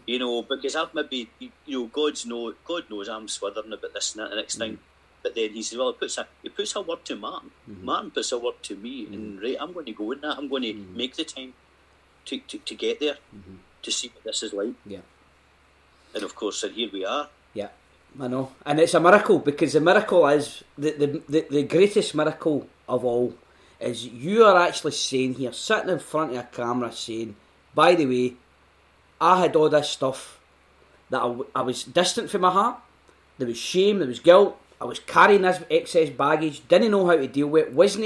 You 0.04 0.18
know, 0.18 0.42
because 0.42 0.74
I've 0.74 0.92
maybe 0.94 1.30
you 1.38 1.50
know 1.68 1.86
God's 1.86 2.26
know 2.26 2.52
God 2.64 2.90
knows 2.90 3.08
I'm 3.08 3.28
swithering 3.28 3.72
about 3.72 3.94
this 3.94 4.16
and 4.16 4.24
that 4.24 4.30
the 4.30 4.36
next 4.36 4.56
thing. 4.58 4.80
But 5.22 5.36
then 5.36 5.50
he 5.50 5.62
says, 5.62 5.78
well, 5.78 5.92
he 5.92 5.98
puts 5.98 6.18
a 6.18 6.26
he 6.42 6.48
puts 6.48 6.74
a 6.74 6.80
word 6.80 7.04
to 7.04 7.14
Martin. 7.14 7.52
Martin 7.82 8.10
puts 8.10 8.32
a 8.32 8.38
word 8.38 8.60
to 8.64 8.74
me, 8.74 9.06
and 9.06 9.40
right, 9.40 9.56
I'm 9.60 9.72
going 9.72 9.86
to 9.86 9.92
go 9.92 10.10
in 10.10 10.22
that. 10.22 10.36
I'm 10.38 10.48
going 10.48 10.64
to 10.64 10.74
make 10.74 11.14
the 11.14 11.24
time 11.24 11.54
to, 12.26 12.38
to, 12.38 12.58
to 12.58 12.74
get 12.74 13.00
there 13.00 13.16
mm-hmm. 13.34 13.56
to 13.82 13.90
see 13.90 14.08
what 14.14 14.24
this 14.24 14.42
is 14.42 14.52
like. 14.52 14.74
Yeah. 14.84 15.00
And 16.14 16.22
of 16.22 16.34
course, 16.34 16.62
and 16.62 16.74
here 16.74 16.90
we 16.92 17.04
are. 17.04 17.28
Yeah, 17.54 17.68
I 18.20 18.28
know, 18.28 18.52
and 18.64 18.80
it's 18.80 18.94
a 18.94 19.00
miracle 19.00 19.38
because 19.38 19.72
the 19.72 19.80
miracle 19.80 20.26
is 20.28 20.62
the 20.76 20.92
the, 20.92 21.22
the, 21.28 21.46
the 21.50 21.62
greatest 21.62 22.14
miracle 22.14 22.66
of 22.88 23.04
all 23.04 23.34
is 23.80 24.06
you 24.06 24.44
are 24.44 24.56
actually 24.56 24.92
saying 24.92 25.34
here, 25.34 25.52
sitting 25.52 25.90
in 25.90 25.98
front 25.98 26.32
of 26.32 26.38
a 26.38 26.42
camera, 26.44 26.92
saying, 26.92 27.36
"By 27.74 27.94
the 27.94 28.06
way, 28.06 28.34
I 29.20 29.40
had 29.40 29.56
all 29.56 29.68
this 29.68 29.90
stuff 29.90 30.38
that 31.10 31.22
I 31.54 31.62
was 31.62 31.84
distant 31.84 32.30
from 32.30 32.42
my 32.42 32.50
heart. 32.50 32.78
There 33.38 33.46
was 33.46 33.58
shame, 33.58 33.98
there 33.98 34.08
was 34.08 34.20
guilt. 34.20 34.58
I 34.80 34.84
was 34.84 34.98
carrying 34.98 35.42
this 35.42 35.62
excess 35.70 36.10
baggage. 36.10 36.66
Didn't 36.68 36.90
know 36.90 37.06
how 37.06 37.16
to 37.16 37.26
deal 37.26 37.48
with 37.48 37.68
it. 37.68 37.72
Wasn't 37.72 38.04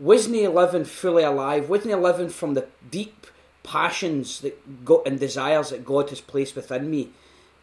wasn't 0.00 0.54
living 0.54 0.84
fully 0.84 1.22
alive. 1.22 1.68
Wasn't 1.68 2.00
living 2.00 2.30
from 2.30 2.54
the 2.54 2.66
deep 2.90 3.26
passions 3.62 4.40
that 4.40 4.84
go 4.84 5.02
and 5.04 5.20
desires 5.20 5.70
that 5.70 5.84
God 5.84 6.08
has 6.10 6.20
placed 6.20 6.56
within 6.56 6.90
me, 6.90 7.10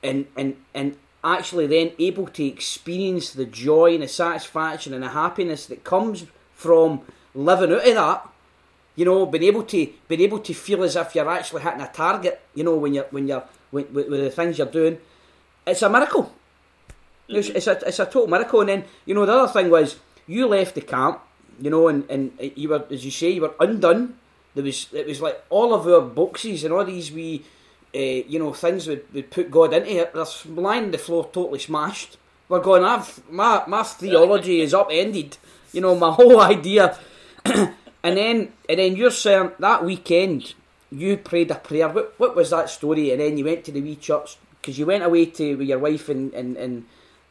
and 0.04 0.28
and 0.38 0.56
and 0.74 0.96
actually 1.24 1.68
then 1.68 1.92
able 2.00 2.28
to 2.28 2.46
experience 2.46 3.32
the 3.32 3.46
joy 3.46 3.96
and 3.96 4.04
the 4.04 4.08
satisfaction 4.08 4.94
and 4.94 5.04
the 5.04 5.10
happiness 5.10 5.66
that 5.66 5.84
comes 5.84 6.26
from 6.54 7.02
living 7.34 7.74
out 7.74 7.88
of 7.88 7.96
that. 7.96 8.30
You 8.96 9.06
know, 9.06 9.26
being 9.26 9.44
able 9.44 9.64
to 9.64 9.90
being 10.08 10.22
able 10.22 10.40
to 10.40 10.54
feel 10.54 10.84
as 10.84 10.96
if 10.96 11.16
you're 11.16 11.30
actually 11.30 11.64
hitting 11.64 11.82
a 11.82 11.88
target. 11.88 12.40
You 12.54 12.64
know, 12.64 12.76
when 12.76 12.94
you're 12.94 13.08
when 13.10 13.28
you're 13.28 13.44
with, 13.72 13.90
with, 13.92 14.10
with 14.10 14.22
the 14.22 14.30
things 14.30 14.58
you're 14.58 14.68
doing, 14.68 15.00
it's 15.66 15.82
a 15.82 15.90
miracle. 15.90 16.34
It's, 17.28 17.48
mm-hmm. 17.48 17.58
it's 17.58 17.68
a 17.68 17.88
it's 17.88 18.00
a 18.00 18.06
total 18.06 18.28
miracle. 18.28 18.62
And 18.62 18.70
then 18.70 18.86
you 19.06 19.16
know 19.16 19.26
the 19.26 19.34
other 19.34 19.52
thing 19.52 19.70
was 19.70 19.98
you 20.28 20.48
left 20.48 20.76
the 20.76 20.82
camp. 20.82 21.22
You 21.60 21.70
know, 21.70 21.88
and, 21.88 22.10
and 22.10 22.32
you 22.56 22.70
were 22.70 22.86
as 22.92 23.04
you 23.04 23.12
say 23.12 23.32
you 23.32 23.42
were 23.42 23.56
undone. 23.60 24.16
There 24.56 24.64
was 24.64 24.88
it 24.94 25.08
was 25.08 25.22
like 25.22 25.44
all 25.50 25.74
of 25.74 25.88
our 25.88 26.02
boxes 26.02 26.64
and 26.64 26.74
all 26.74 26.86
these 26.86 27.12
wee, 27.12 27.44
uh, 27.96 28.00
you 28.00 28.40
know, 28.40 28.54
things 28.54 28.88
would 28.88 29.06
would 29.14 29.30
put 29.32 29.50
God 29.52 29.74
into 29.74 29.90
it. 30.02 30.14
They're 30.14 30.26
lying 30.54 30.92
the 30.92 30.98
floor, 30.98 31.30
totally 31.32 31.60
smashed. 31.60 32.18
We're 32.50 32.60
going. 32.62 32.84
I've 32.84 33.22
my 33.30 33.64
my 33.68 33.84
theology 33.84 34.62
is 34.62 34.74
upended. 34.74 35.38
You 35.74 35.82
know, 35.82 35.96
my 35.96 36.12
whole 36.20 36.40
idea. 36.42 36.98
and 37.46 38.18
then 38.18 38.54
and 38.70 38.80
then 38.80 38.96
you're 38.96 39.12
saying 39.12 39.52
that 39.60 39.84
weekend 39.84 40.54
you 40.92 41.18
prayed 41.18 41.52
a 41.52 41.56
prayer. 41.56 41.90
What 41.90 42.14
what 42.18 42.36
was 42.36 42.52
that 42.52 42.70
story? 42.70 43.12
And 43.12 43.20
then 43.22 43.38
you 43.38 43.46
went 43.46 43.66
to 43.66 43.72
the 43.72 43.82
wee 43.82 43.96
church 43.98 44.38
because 44.62 44.80
you 44.80 44.86
went 44.86 45.04
away 45.04 45.26
to 45.26 45.56
with 45.56 45.68
your 45.68 45.80
wife 45.80 46.10
and 46.10 46.34
and, 46.34 46.56
and 46.58 46.86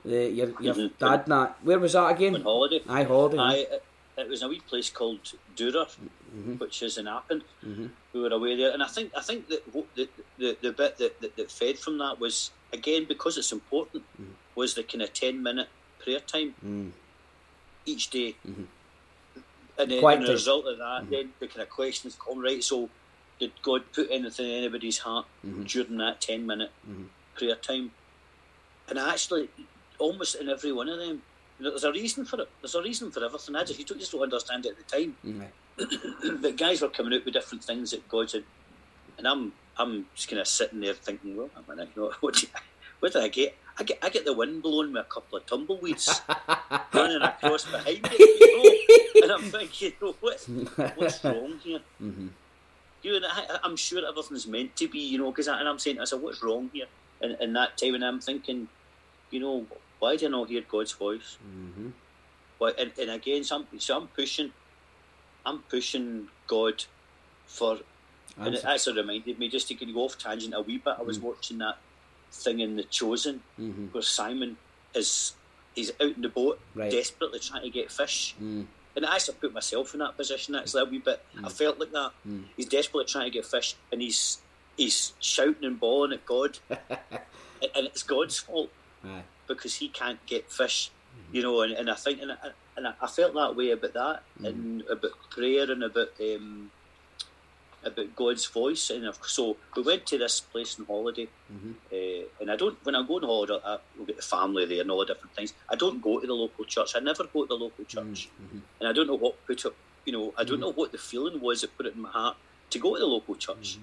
the, 0.04 0.30
your 0.30 0.48
your 0.60 0.74
Mhm. 0.74 0.90
dad. 0.98 1.22
And 1.24 1.32
that 1.32 1.56
where 1.62 1.78
was 1.78 1.94
that 1.94 2.08
again? 2.12 2.34
On 2.36 2.42
holiday. 2.42 2.82
Aye, 2.88 3.02
holiday. 3.04 3.38
I, 3.38 3.66
it- 4.16 4.28
was 4.28 4.42
a 4.42 4.48
wee 4.48 4.60
place 4.60 4.90
called 4.90 5.20
Duror, 5.56 5.86
mm-hmm. 5.86 6.54
which 6.54 6.82
is 6.82 6.98
in 6.98 7.06
Appin. 7.06 7.42
Mm-hmm. 7.64 7.86
We 8.12 8.20
were 8.20 8.30
away 8.30 8.56
there, 8.56 8.72
and 8.72 8.82
I 8.82 8.88
think 8.88 9.12
I 9.16 9.20
think 9.20 9.48
that 9.48 9.62
the 9.94 10.08
the, 10.38 10.56
the 10.60 10.72
bit 10.72 10.98
that, 10.98 11.20
that, 11.20 11.36
that 11.36 11.50
fed 11.50 11.78
from 11.78 11.98
that 11.98 12.18
was 12.20 12.50
again 12.72 13.04
because 13.06 13.36
it's 13.38 13.52
important 13.52 14.02
mm-hmm. 14.14 14.32
was 14.54 14.74
the 14.74 14.82
kind 14.82 15.02
of 15.02 15.12
ten 15.12 15.42
minute 15.42 15.68
prayer 15.98 16.20
time 16.20 16.54
Mm. 16.64 16.90
each 17.84 18.10
day, 18.10 18.36
and 19.78 19.90
then 19.90 20.00
Quiet 20.00 20.18
and 20.20 20.28
the 20.28 20.32
result 20.32 20.66
of 20.66 20.78
that, 20.78 21.10
then 21.10 21.30
the 21.40 21.46
kind 21.46 21.62
of 21.62 21.70
questions 21.70 22.16
come 22.24 22.38
right. 22.40 22.62
So, 22.62 22.88
did 23.38 23.52
God 23.62 23.82
put 23.92 24.08
anything 24.10 24.46
in 24.46 24.58
anybody's 24.58 24.98
heart 24.98 25.26
during 25.64 25.98
that 25.98 26.20
ten 26.20 26.46
minute 26.46 26.70
prayer 27.34 27.56
time? 27.56 27.90
And 28.88 28.98
actually, 28.98 29.48
almost 29.98 30.36
in 30.36 30.48
every 30.48 30.72
one 30.72 30.88
of 30.88 30.98
them, 30.98 31.22
you 31.58 31.64
know, 31.64 31.70
there's 31.70 31.84
a 31.84 31.92
reason 31.92 32.24
for 32.24 32.40
it. 32.40 32.48
There's 32.60 32.74
a 32.74 32.82
reason 32.82 33.10
for 33.10 33.24
everything. 33.24 33.56
I 33.56 33.64
just 33.64 33.78
you 33.78 33.84
don't, 33.84 33.98
just 33.98 34.12
don't 34.12 34.22
understand 34.22 34.66
it 34.66 34.76
at 34.78 34.86
the 34.86 34.96
time. 34.96 35.16
Mm. 35.24 36.40
but 36.42 36.56
guys 36.56 36.80
were 36.82 36.88
coming 36.88 37.14
out 37.14 37.24
with 37.24 37.34
different 37.34 37.64
things 37.64 37.90
that 37.90 38.06
God 38.08 38.30
said, 38.30 38.44
and 39.18 39.26
I'm 39.26 39.52
I'm 39.78 40.06
just 40.14 40.28
kind 40.28 40.40
of 40.40 40.46
sitting 40.46 40.80
there 40.80 40.94
thinking, 40.94 41.36
well, 41.36 41.50
a 41.56 41.70
minute, 41.70 41.90
you 41.94 42.02
know, 42.02 42.12
what, 42.20 42.34
do 42.34 42.46
what 43.00 43.12
did 43.12 43.22
I 43.22 43.28
get? 43.28 43.56
I 43.78 43.82
get 43.84 43.98
I 44.02 44.08
get 44.08 44.24
the 44.24 44.32
wind 44.32 44.62
blowing 44.62 44.92
with 44.92 45.02
a 45.02 45.08
couple 45.08 45.38
of 45.38 45.46
tumbleweeds 45.46 46.22
running 46.94 47.22
across 47.22 47.64
behind 47.64 48.02
me, 48.02 48.16
you 48.18 49.18
know? 49.18 49.22
and 49.22 49.32
I'm 49.32 49.50
thinking, 49.50 49.92
you 50.00 50.06
know, 50.06 50.14
what, 50.20 50.48
what's 50.96 51.24
wrong 51.24 51.58
here? 51.62 51.80
Mhm. 52.02 52.28
You 53.02 53.20
know, 53.20 53.28
I, 53.30 53.58
I'm 53.62 53.76
sure 53.76 54.02
everything's 54.06 54.46
meant 54.46 54.74
to 54.76 54.88
be, 54.88 54.98
you 54.98 55.18
know, 55.18 55.30
because 55.30 55.46
and 55.46 55.68
I'm 55.68 55.78
saying, 55.78 56.00
I 56.00 56.04
said, 56.04 56.20
what's 56.20 56.42
wrong 56.42 56.70
here? 56.72 56.86
And 57.20 57.36
in 57.40 57.52
that 57.52 57.76
time, 57.78 57.94
and 57.94 58.04
I'm 58.04 58.20
thinking, 58.20 58.68
you 59.30 59.40
know, 59.40 59.66
why 59.98 60.16
do 60.16 60.26
I 60.26 60.28
not 60.30 60.48
hear 60.48 60.62
God's 60.62 60.92
voice? 60.92 61.38
Mhm. 61.46 61.92
Why, 62.58 62.72
and, 62.78 62.92
and 62.98 63.10
again, 63.10 63.44
so 63.44 63.56
I'm, 63.56 63.80
so 63.80 63.96
I'm 63.98 64.08
pushing, 64.08 64.52
I'm 65.44 65.58
pushing 65.60 66.28
God 66.46 66.84
for 67.46 67.78
and 68.38 68.54
it 68.54 68.64
actually 68.66 69.00
reminded 69.00 69.38
me 69.38 69.48
just 69.48 69.68
to 69.68 69.74
go 69.74 70.00
off 70.00 70.18
tangent 70.18 70.52
a 70.54 70.60
wee 70.60 70.76
bit. 70.78 70.94
I 70.98 71.02
was 71.02 71.18
watching 71.18 71.56
that 71.58 71.78
thing 72.30 72.60
in 72.60 72.76
The 72.76 72.82
Chosen 72.84 73.42
Mhm. 73.58 73.92
where 73.94 74.02
Simon 74.02 74.58
is 74.94 75.34
he's 75.74 75.90
out 76.00 76.14
in 76.16 76.22
the 76.22 76.28
boat 76.28 76.58
Right. 76.74 76.90
desperately 76.90 77.38
trying 77.38 77.62
to 77.62 77.70
get 77.70 77.90
fish. 77.92 78.34
Mm. 78.40 78.66
And 78.94 79.04
I 79.06 79.14
actually 79.16 79.34
put 79.38 79.52
myself 79.52 79.92
in 79.94 80.00
that 80.00 80.16
position 80.16 80.54
actually 80.54 80.82
a 80.82 80.84
wee 80.86 80.98
bit. 80.98 81.22
I 81.44 81.48
felt 81.50 81.78
like 81.78 81.92
that. 81.92 82.12
Mm. 82.26 82.44
He's 82.56 82.66
desperately 82.66 83.04
trying 83.04 83.24
to 83.26 83.30
get 83.30 83.46
fish 83.46 83.74
and 83.92 84.00
he's 84.02 84.38
he's 84.76 85.14
shouting 85.20 85.64
and 85.64 85.78
bawling 85.80 86.12
at 86.12 86.26
God. 86.26 86.58
and, 86.70 86.78
and 87.74 87.86
it's 87.86 88.02
God's 88.02 88.38
fault 88.38 88.70
Aye. 89.04 89.22
because 89.46 89.76
he 89.76 89.88
can't 89.88 90.24
get 90.26 90.50
fish. 90.50 90.90
Mm-hmm. 90.90 91.36
You 91.36 91.42
know, 91.42 91.60
and, 91.62 91.72
and 91.72 91.90
I 91.90 91.94
think 91.94 92.20
and 92.20 92.32
I, 92.32 92.36
and 92.76 92.86
I- 92.88 93.06
felt 93.06 93.34
that 93.34 93.56
way 93.56 93.70
about 93.70 93.94
that 93.94 94.22
mm-hmm. 94.38 94.46
and 94.46 94.82
about 94.90 95.12
prayer 95.30 95.70
and 95.70 95.82
about 95.82 96.10
um, 96.20 96.70
about 97.84 98.16
God's 98.16 98.46
voice. 98.46 98.90
And 98.90 99.08
so 99.22 99.56
we 99.76 99.82
went 99.82 100.06
to 100.06 100.18
this 100.18 100.40
place 100.40 100.78
on 100.78 100.86
holiday, 100.86 101.28
mm-hmm. 101.52 101.72
uh, 101.92 102.26
and 102.40 102.50
I 102.50 102.56
don't. 102.56 102.76
When 102.84 102.94
I 102.94 103.02
go 103.06 103.16
on 103.16 103.22
holiday, 103.22 103.58
I, 103.64 103.78
we'll 103.96 104.06
get 104.06 104.16
the 104.16 104.22
family 104.22 104.66
there 104.66 104.80
and 104.80 104.90
all 104.90 104.98
the 104.98 105.06
different 105.06 105.34
things. 105.34 105.54
I 105.68 105.76
don't 105.76 106.02
go 106.02 106.20
to 106.20 106.26
the 106.26 106.34
local 106.34 106.64
church. 106.64 106.92
I 106.96 107.00
never 107.00 107.24
go 107.24 107.42
to 107.42 107.48
the 107.48 107.54
local 107.54 107.84
church, 107.84 108.28
and 108.80 108.88
I 108.88 108.92
don't 108.92 109.06
know 109.06 109.16
what 109.16 109.46
put 109.46 109.64
up. 109.66 109.74
You 110.04 110.12
know, 110.12 110.34
I 110.36 110.44
don't 110.44 110.60
know 110.60 110.72
what 110.72 110.92
the 110.92 110.98
feeling 110.98 111.40
was 111.40 111.62
that 111.62 111.76
put 111.76 111.86
it 111.86 111.94
in 111.94 112.02
my 112.02 112.10
heart 112.10 112.36
to 112.70 112.78
go 112.78 112.94
to 112.94 113.00
the 113.00 113.06
local 113.06 113.34
church. 113.34 113.78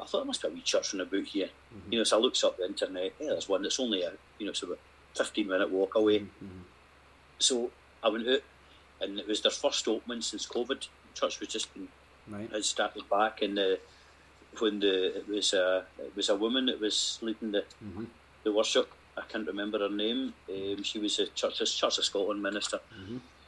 I 0.00 0.04
thought 0.04 0.18
there 0.20 0.24
must 0.26 0.42
be 0.42 0.48
a 0.48 0.50
wee 0.50 0.60
church 0.62 0.94
on 0.94 1.00
about 1.00 1.24
here. 1.24 1.48
You 1.90 1.98
know, 1.98 2.04
so 2.04 2.18
I 2.18 2.20
looked 2.20 2.42
up 2.44 2.56
the 2.56 2.66
internet. 2.66 3.12
Yeah, 3.20 3.28
there's 3.30 3.48
one 3.48 3.62
that's 3.62 3.78
only 3.80 4.02
a 4.02 4.12
you 4.38 4.46
know 4.46 4.50
it's 4.50 4.62
about 4.62 4.78
fifteen 5.14 5.48
minute 5.48 5.70
walk 5.70 5.94
away. 5.94 6.24
So 7.38 7.70
I 8.02 8.08
went 8.08 8.28
out, 8.28 8.42
and 9.00 9.18
it 9.18 9.26
was 9.28 9.40
their 9.42 9.50
first 9.50 9.86
opening 9.88 10.22
since 10.22 10.46
COVID. 10.46 10.68
The 10.80 11.20
church 11.20 11.40
was 11.40 11.48
just 11.48 11.72
been 11.74 11.88
Right. 12.28 12.48
had 12.52 12.64
started 12.64 13.08
back, 13.10 13.42
and 13.42 13.58
uh, 13.58 13.76
when 14.60 14.78
the 14.78 15.16
it 15.18 15.28
was 15.28 15.52
a 15.52 15.84
it 15.98 16.14
was 16.14 16.28
a 16.28 16.36
woman 16.36 16.66
that 16.66 16.80
was 16.80 17.18
leading 17.20 17.50
the 17.52 17.64
the 18.44 18.52
worship. 18.52 18.90
I 19.16 19.22
can't 19.28 19.46
remember 19.46 19.78
her 19.80 19.90
name. 19.90 20.32
Um, 20.48 20.82
she 20.84 20.98
was 20.98 21.18
a 21.18 21.26
Church 21.26 21.58
Church 21.78 21.98
of 21.98 22.04
Scotland 22.04 22.42
minister. 22.42 22.78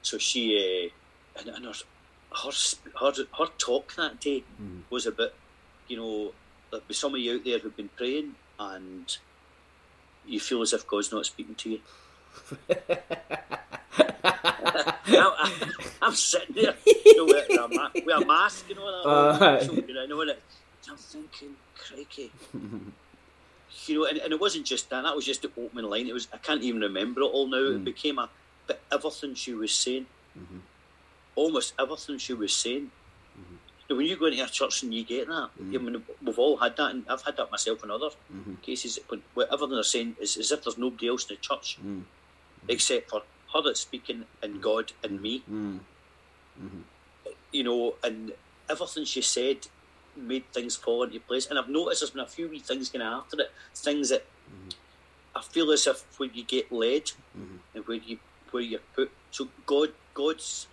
So 0.03 0.19
she 0.19 0.91
uh, 1.37 1.41
and, 1.41 1.49
and 1.57 1.65
her, 1.67 1.73
her 2.43 2.51
her 3.01 3.13
her 3.39 3.47
talk 3.59 3.95
that 3.97 4.21
day 4.21 4.43
was 4.91 5.07
about 5.07 5.33
you 5.89 5.97
know 5.97 6.33
there'll 6.71 6.85
be 6.87 6.95
some 6.95 7.15
of 7.15 7.21
you 7.21 7.35
out 7.37 7.45
there 7.45 7.59
who've 7.59 7.77
been 7.77 7.91
praying 7.97 8.35
and 8.59 9.17
you 10.27 10.41
feel 10.41 10.63
as 10.63 10.73
if 10.73 10.87
God's 10.87 11.13
not 11.13 11.27
speaking 11.27 11.55
to 11.57 11.71
you. 11.71 11.81
I, 15.07 15.51
am 16.03 16.15
sitting 16.15 16.55
there 16.55 16.75
you 16.87 17.17
know, 17.17 17.25
with, 17.27 17.51
a 17.51 17.69
ma- 17.69 17.91
with 17.95 18.23
a 18.23 18.25
mask, 18.25 18.69
you 18.69 18.75
know, 18.75 18.91
that 19.03 19.09
Uh, 19.09 19.65
so, 19.65 19.73
you 19.73 19.95
know, 19.95 20.21
and 20.23 20.35
I'm 20.91 20.97
thinking, 20.97 21.57
crikey, 21.77 22.31
you 23.87 23.99
know, 23.99 24.07
and, 24.07 24.19
and 24.19 24.33
it 24.33 24.41
wasn't 24.41 24.67
just 24.67 24.91
that. 24.91 25.03
That 25.03 25.15
was 25.15 25.25
just 25.25 25.43
the 25.43 25.51
opening 25.57 25.87
line. 25.91 26.07
It 26.07 26.13
was 26.15 26.29
I 26.33 26.39
can't 26.39 26.63
even 26.63 26.81
remember 26.81 27.21
it 27.21 27.25
all 27.25 27.47
now. 27.47 27.57
Mm. 27.59 27.77
It 27.77 27.85
became 27.85 28.19
a 28.19 28.29
but 28.67 28.81
everything 28.91 29.35
she 29.35 29.53
was 29.53 29.75
saying, 29.75 30.07
Mhm. 30.39 30.61
almost 31.37 31.75
everything 31.79 32.19
she 32.19 32.33
was 32.33 32.55
saying. 32.55 32.91
Know, 33.95 33.99
when 33.99 34.07
you 34.07 34.17
go 34.17 34.27
into 34.27 34.43
a 34.45 34.49
church 34.49 34.83
and 34.83 34.93
you 34.93 35.05
get 35.05 35.29
that, 35.29 35.51
Mm. 35.61 35.75
I 35.75 35.79
mean, 35.79 36.05
we've 36.23 36.39
all 36.39 36.57
had 36.57 36.77
that, 36.77 36.91
and 36.91 37.05
I've 37.09 37.23
had 37.23 37.37
that 37.37 37.51
myself 37.51 37.85
in 37.85 37.91
other 37.91 38.11
Mhm. 38.33 38.61
cases. 38.63 38.99
When 39.09 39.23
everything 39.53 39.71
they're 39.71 39.83
saying 39.85 40.17
is 40.21 40.37
as 40.37 40.51
if 40.51 40.65
there's 40.65 40.79
nobody 40.79 41.09
else 41.09 41.25
in 41.31 41.37
the 41.37 41.41
church 41.41 41.79
Mm. 41.81 42.05
except 42.69 43.11
for 43.11 43.23
her 43.53 43.63
that's 43.63 43.81
speaking 43.81 44.27
and 44.43 44.61
God 44.63 44.93
and 45.03 45.21
me. 45.21 45.43
Mm. 45.51 45.81
Mhm. 46.61 46.85
you 47.53 47.63
know, 47.63 47.97
and 48.03 48.35
everything 48.69 49.05
she 49.05 49.23
said 49.23 49.69
made 50.17 50.45
things 50.53 50.75
fall 50.77 51.05
into 51.05 51.21
place. 51.21 51.47
And 51.47 51.57
I've 51.59 51.69
noticed 51.69 52.01
there's 52.01 52.11
been 52.11 52.21
a 52.21 52.27
few 52.27 52.49
wee 52.49 52.59
things 52.59 52.89
going 52.91 53.03
after 53.07 53.41
it, 53.41 53.53
things 53.75 54.09
that 54.09 54.27
I 55.37 55.41
feel 55.43 55.71
as 55.73 55.87
if 55.87 56.05
when 56.19 56.33
you 56.35 56.43
get 56.45 56.71
led 56.73 57.13
and 57.75 57.87
where 57.87 57.97
you 57.97 58.19
where 58.51 58.63
you 58.63 58.79
put 58.95 59.11
so 59.31 59.49
God 59.67 59.95
God's 60.15 60.67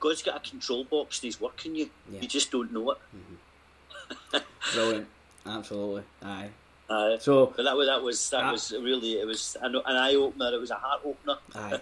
God's 0.00 0.22
got 0.22 0.36
a 0.44 0.50
control 0.50 0.84
box 0.84 1.18
and 1.18 1.24
He's 1.24 1.40
working 1.40 1.74
you. 1.74 1.90
Yeah. 2.10 2.20
You 2.22 2.28
just 2.28 2.50
don't 2.50 2.72
know 2.72 2.92
it. 2.92 2.98
Brilliant. 4.74 5.06
Absolutely. 5.46 6.02
Aye. 6.22 6.48
Uh, 6.88 7.18
So 7.18 7.52
but 7.56 7.64
that 7.64 7.76
was 7.76 7.86
that 7.88 8.02
was 8.02 8.30
that 8.30 8.44
Ah. 8.44 8.52
was 8.52 8.72
really 8.72 9.12
it 9.20 9.26
was 9.26 9.56
an, 9.60 9.74
an 9.76 9.96
eye 9.96 10.14
opener. 10.14 10.52
It 10.54 10.60
was 10.60 10.70
a 10.70 10.74
heart 10.76 11.00
opener. 11.04 11.36
Aye. 11.54 11.80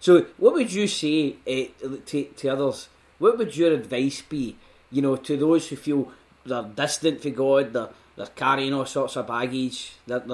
So, 0.00 0.26
what 0.38 0.54
would 0.54 0.72
you 0.72 0.86
say 0.88 1.36
uh, 1.46 1.96
to, 2.06 2.24
to 2.24 2.48
others? 2.48 2.88
What 3.18 3.36
would 3.36 3.54
your 3.54 3.72
advice 3.74 4.22
be? 4.22 4.56
You 4.90 5.02
know, 5.02 5.16
to 5.16 5.36
those 5.36 5.68
who 5.68 5.76
feel 5.76 6.10
they're 6.46 6.62
distant 6.62 7.20
from 7.20 7.34
God, 7.34 7.74
they're, 7.74 7.90
they're 8.16 8.26
carrying 8.34 8.72
all 8.72 8.86
sorts 8.86 9.16
of 9.16 9.26
baggage, 9.26 9.92
that 10.06 10.26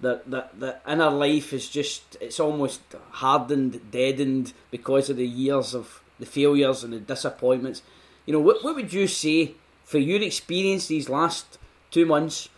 their, 0.00 0.20
their 0.54 0.80
inner 0.88 1.08
life 1.10 1.52
is 1.52 1.68
just, 1.68 2.16
it's 2.20 2.40
almost 2.40 2.80
hardened, 3.12 3.92
deadened 3.92 4.52
because 4.72 5.08
of 5.08 5.18
the 5.18 5.26
years 5.26 5.72
of 5.72 6.01
the 6.22 6.26
failures 6.26 6.84
and 6.84 6.92
the 6.92 7.00
disappointments. 7.00 7.82
You 8.26 8.32
know, 8.32 8.38
what, 8.40 8.62
what 8.64 8.76
would 8.76 8.92
you 8.92 9.06
say 9.08 9.54
for 9.84 9.98
your 9.98 10.22
experience 10.22 10.86
these 10.86 11.08
last 11.08 11.58
two 11.90 12.06
months, 12.06 12.48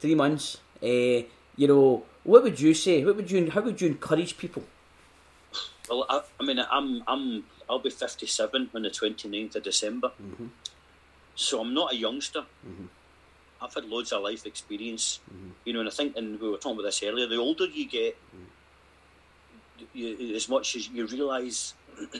three 0.00 0.14
months? 0.14 0.58
Uh, 0.82 1.24
you 1.56 1.66
know, 1.66 2.04
what 2.24 2.42
would 2.42 2.60
you 2.60 2.74
say? 2.74 3.02
What 3.04 3.16
would 3.16 3.30
you? 3.30 3.50
How 3.50 3.62
would 3.62 3.80
you 3.80 3.88
encourage 3.88 4.36
people? 4.36 4.64
Well, 5.88 6.04
I, 6.10 6.20
I 6.38 6.42
mean, 6.44 6.58
I'm 6.60 7.02
I'm 7.06 7.44
I'll 7.70 7.78
be 7.78 7.88
57 7.90 8.70
on 8.74 8.82
the 8.82 8.90
29th 8.90 9.56
of 9.56 9.62
December, 9.62 10.10
Mhm. 10.22 10.50
so 11.34 11.60
I'm 11.62 11.72
not 11.72 11.92
a 11.94 11.96
youngster. 11.96 12.44
Mhm. 12.68 12.88
I've 13.62 13.72
had 13.72 13.86
loads 13.86 14.12
of 14.12 14.22
life 14.22 14.44
experience, 14.44 15.20
Mhm. 15.32 15.50
you 15.64 15.72
know, 15.72 15.80
and 15.80 15.88
I 15.88 15.92
think, 15.92 16.14
and 16.18 16.38
we 16.38 16.50
were 16.50 16.58
talking 16.58 16.76
about 16.78 16.82
this 16.90 17.02
earlier. 17.02 17.26
The 17.26 17.36
older 17.38 17.64
you 17.64 17.86
get, 17.88 18.18
you, 19.94 20.34
as 20.36 20.46
much 20.48 20.76
as 20.76 20.88
you 20.88 21.06
realise 21.06 21.72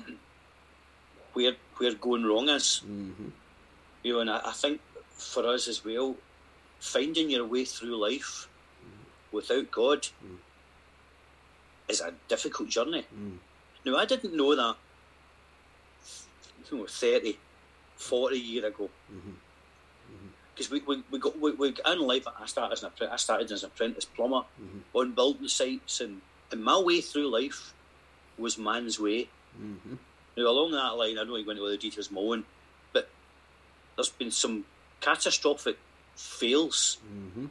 where 1.37 1.55
where 1.77 1.95
going 1.95 2.25
wrong 2.25 2.49
is, 2.49 2.81
Mm-hmm. 2.89 3.29
you 4.03 4.13
know, 4.15 4.21
and 4.21 4.31
I, 4.31 4.41
I 4.47 4.53
think 4.53 4.81
for 5.13 5.47
us 5.47 5.69
as 5.69 5.85
well, 5.85 6.17
finding 6.81 7.29
your 7.31 7.45
way 7.47 7.65
through 7.67 7.97
life 8.01 8.49
without 9.33 9.71
God 9.71 10.09
Mm. 10.25 10.39
is 11.89 12.01
a 12.01 12.15
difficult 12.29 12.69
journey. 12.71 13.05
Mm. 13.15 13.37
Now, 13.85 13.97
I 13.99 14.07
didn't 14.07 14.35
know 14.35 14.55
that 14.57 14.77
you 16.71 16.79
know, 16.79 16.87
30, 16.87 17.37
40 17.97 18.39
years 18.39 18.65
ago. 18.65 18.89
Because 20.55 20.71
we, 20.71 20.81
we, 20.89 21.03
we 21.11 21.19
got 21.19 21.39
we, 21.39 21.53
we 21.53 21.73
got 21.73 21.93
in 21.93 22.01
life. 22.01 22.27
I 22.41 22.47
started 22.47 22.73
as 22.73 22.83
an 22.83 22.91
I 23.13 23.17
started 23.17 23.53
as 23.53 23.63
an 23.63 23.69
apprentice 23.71 24.07
plumber 24.07 24.43
Mhm. 24.61 24.81
on 24.95 25.13
building 25.13 25.49
sites, 25.49 26.01
and, 26.01 26.23
and 26.51 26.65
my 26.65 26.79
way 26.81 27.03
through 27.03 27.29
life 27.29 27.75
was 28.39 28.57
man's 28.57 28.99
way. 28.99 29.29
Mm-hmm. 29.61 29.97
Now, 30.37 30.45
along 30.49 30.73
that 30.73 30.97
line, 30.97 31.13
I 31.19 31.23
don't 31.23 31.31
want 31.31 31.43
to 31.43 31.45
go 31.45 31.51
into 31.53 31.63
all 31.63 31.71
the 31.71 31.77
details 31.79 32.07
of 32.09 32.13
my 32.13 32.21
own, 32.21 32.45
but 32.93 33.09
there's 33.97 34.11
been 34.11 34.31
some 34.31 34.65
catastrophic 35.01 35.79
fails 36.15 36.99
Mm-hmm. 37.07 37.47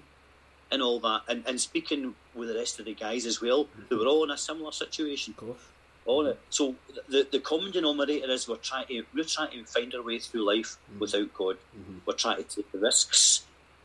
and 0.71 0.82
all 0.82 1.00
that. 1.00 1.21
And, 1.28 1.43
and 1.48 1.60
speaking 1.60 2.15
with 2.34 2.50
the 2.50 2.56
rest 2.56 2.80
of 2.80 2.86
the 2.86 2.93
guys 2.93 3.26
as 3.26 3.41
well, 3.41 3.67
they 3.89 3.95
were 3.95 4.06
all 4.08 4.24
in 4.24 4.32
a 4.32 4.38
similar 4.38 4.71
situation. 4.71 5.34
Of 5.38 5.45
course. 5.45 5.60
All 6.06 6.28
it. 6.28 6.39
So 6.52 6.76
the 7.10 7.28
the 7.32 7.39
common 7.39 7.71
denominator 7.71 8.30
is 8.30 8.48
we're 8.48 8.58
trying 8.58 8.86
to 8.88 9.04
we're 9.15 9.24
trying 9.24 9.50
to 9.52 9.63
find 9.65 9.93
our 9.95 10.04
way 10.04 10.19
through 10.19 10.43
life 10.45 10.78
Mhm. 10.93 11.00
without 11.00 11.34
God. 11.34 11.58
Mhm. 11.76 12.02
We're 12.06 12.13
trying 12.13 12.38
to 12.38 12.43
take 12.43 12.71
the 12.71 12.78
risks 12.78 13.41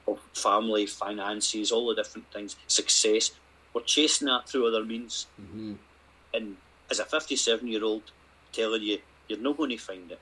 of 0.06 0.18
family, 0.34 0.84
finances, 0.84 1.72
all 1.72 1.86
the 1.88 1.94
different 1.94 2.30
things, 2.30 2.56
success. 2.66 3.30
We're 3.72 3.84
chasing 3.84 4.26
that 4.28 4.46
through 4.50 4.66
other 4.66 4.84
means. 4.84 5.26
Mm-hmm. 5.40 5.74
And 6.34 6.56
as 6.90 6.98
a 6.98 7.06
fifty-seven 7.06 7.66
year 7.68 7.84
old 7.84 8.02
telling 8.52 8.82
you, 8.82 8.98
you're 9.28 9.38
not 9.38 9.56
going 9.56 9.70
to 9.70 9.76
find 9.76 10.10
it. 10.10 10.20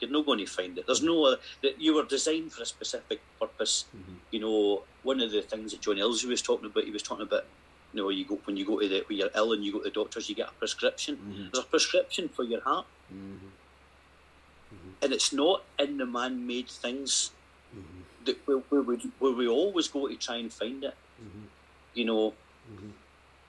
You're 0.00 0.10
not 0.10 0.26
going 0.26 0.38
to 0.40 0.46
find 0.46 0.76
it. 0.78 0.86
There's 0.86 1.02
no 1.02 1.24
other, 1.24 1.38
that 1.62 1.80
you 1.80 1.94
were 1.94 2.04
designed 2.04 2.52
for 2.52 2.62
a 2.62 2.66
specific 2.66 3.20
purpose. 3.40 3.84
Mhm. 3.96 4.16
You 4.32 4.40
know, 4.40 4.82
one 5.02 5.20
of 5.20 5.30
the 5.30 5.42
things 5.42 5.72
that 5.72 5.80
John 5.80 5.98
Elsie 5.98 6.26
was 6.26 6.42
talking 6.42 6.66
about, 6.66 6.84
he 6.84 6.90
was 6.90 7.02
talking 7.02 7.22
about, 7.26 7.44
you 7.92 8.02
know, 8.02 8.08
you 8.08 8.24
go 8.24 8.36
when 8.44 8.56
you 8.56 8.64
go 8.66 8.80
to 8.80 8.88
the 8.88 9.04
when 9.06 9.18
you're 9.18 9.30
ill 9.36 9.52
and 9.52 9.64
you 9.64 9.72
go 9.72 9.78
to 9.78 9.84
the 9.84 9.90
doctors, 9.90 10.28
you 10.28 10.34
get 10.34 10.48
a 10.48 10.52
prescription. 10.52 11.16
Mhm. 11.16 11.52
There's 11.52 11.64
a 11.64 11.68
prescription 11.68 12.28
for 12.28 12.42
your 12.44 12.60
heart, 12.62 12.86
Mm-hmm. 13.12 13.46
and 15.02 15.12
it's 15.12 15.32
not 15.32 15.62
in 15.78 15.98
the 15.98 16.06
man-made 16.06 16.68
things 16.68 17.30
Mm-hmm. 17.76 18.00
that 18.26 18.36
where, 18.46 18.58
where, 18.70 18.82
we, 18.82 18.96
where 19.18 19.32
we 19.32 19.48
always 19.48 19.88
go 19.88 20.06
to 20.08 20.14
try 20.16 20.36
and 20.36 20.52
find 20.52 20.84
it. 20.84 20.94
Mhm. 21.22 21.44
You 21.94 22.04
know, 22.04 22.34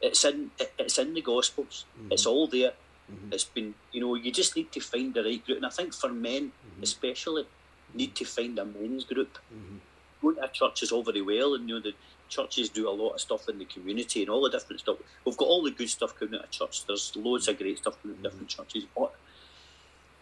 it's 0.02 0.24
in 0.26 0.52
it's 0.80 0.98
in 0.98 1.14
the 1.14 1.22
Gospels. 1.22 1.86
It's 2.12 2.26
all 2.26 2.48
there. 2.48 2.74
Mhm. 3.12 3.34
It's 3.34 3.44
been, 3.44 3.76
you 3.92 4.02
know, 4.02 4.16
you 4.16 4.32
just 4.32 4.56
need 4.56 4.72
to 4.72 4.80
find 4.80 5.14
the 5.14 5.24
right 5.24 5.44
group, 5.46 5.58
and 5.58 5.66
I 5.66 5.70
think 5.70 5.94
for 5.94 6.12
men 6.12 6.52
Mhm. 6.52 6.84
especially, 6.84 7.46
need 7.94 8.16
to 8.16 8.26
find 8.26 8.58
a 8.60 8.66
men's 8.66 9.04
group. 9.04 9.38
Mhm. 9.54 9.80
Going 10.22 10.36
to 10.38 10.44
a 10.44 10.48
church 10.50 10.82
is 10.84 10.92
all 10.92 11.04
very 11.04 11.22
well, 11.22 11.54
and 11.56 11.70
you 11.70 11.76
know 11.76 11.82
the 11.82 11.94
churches 12.30 12.70
do 12.70 12.90
a 12.90 12.96
lot 13.02 13.12
of 13.14 13.22
stuff 13.22 13.48
in 13.48 13.60
the 13.60 13.66
community 13.66 14.22
and 14.22 14.30
all 14.32 14.42
the 14.42 14.50
different 14.50 14.80
stuff. 14.82 14.98
We've 15.24 15.38
got 15.38 15.46
all 15.46 15.62
the 15.62 15.70
good 15.72 15.90
stuff 15.90 16.18
coming 16.18 16.36
out 16.40 16.46
of 16.46 16.52
church. 16.52 16.86
There's 16.88 17.16
loads 17.16 17.48
of 17.48 17.58
great 17.60 17.78
stuff 17.78 18.02
coming 18.02 18.18
out 18.18 18.26
of 18.26 18.32
different 18.32 18.50
churches. 18.50 18.86
But 18.98 19.14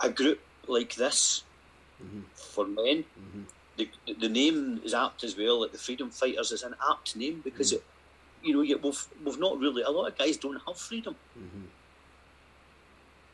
a 0.02 0.10
group 0.10 0.42
like 0.68 0.96
this 0.96 1.44
Mhm. 2.04 2.24
for 2.36 2.66
men, 2.68 3.06
Mhm. 3.18 3.46
the, 3.78 3.90
the 4.20 4.28
name 4.30 4.82
is 4.84 4.94
apt 4.94 5.24
as 5.24 5.38
well. 5.38 5.62
Like 5.62 5.72
the 5.72 5.78
Freedom 5.78 6.10
Fighters 6.12 6.52
is 6.52 6.64
an 6.64 6.76
apt 6.92 7.16
name 7.16 7.40
because 7.42 7.72
it, 7.72 7.84
you 8.44 8.52
know, 8.54 8.60
we've 8.60 9.08
we've 9.24 9.40
not 9.40 9.58
really. 9.58 9.84
A 9.84 9.90
lot 9.90 10.08
of 10.12 10.18
guys 10.18 10.36
don't 10.36 10.62
have 10.68 10.78
freedom. 10.78 11.16
Mhm. 11.40 11.68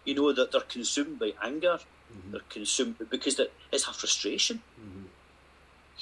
You 0.06 0.16
know 0.16 0.32
that 0.34 0.52
they're 0.52 0.62
consumed 0.62 1.20
by 1.20 1.34
anger. 1.42 1.80
Mhm. 2.12 2.32
They're 2.32 2.50
consumed 2.50 2.96
because 3.10 3.36
that 3.36 3.52
it's 3.72 3.88
a 3.88 3.94
frustration. 3.94 4.62
Mhm. 4.80 5.06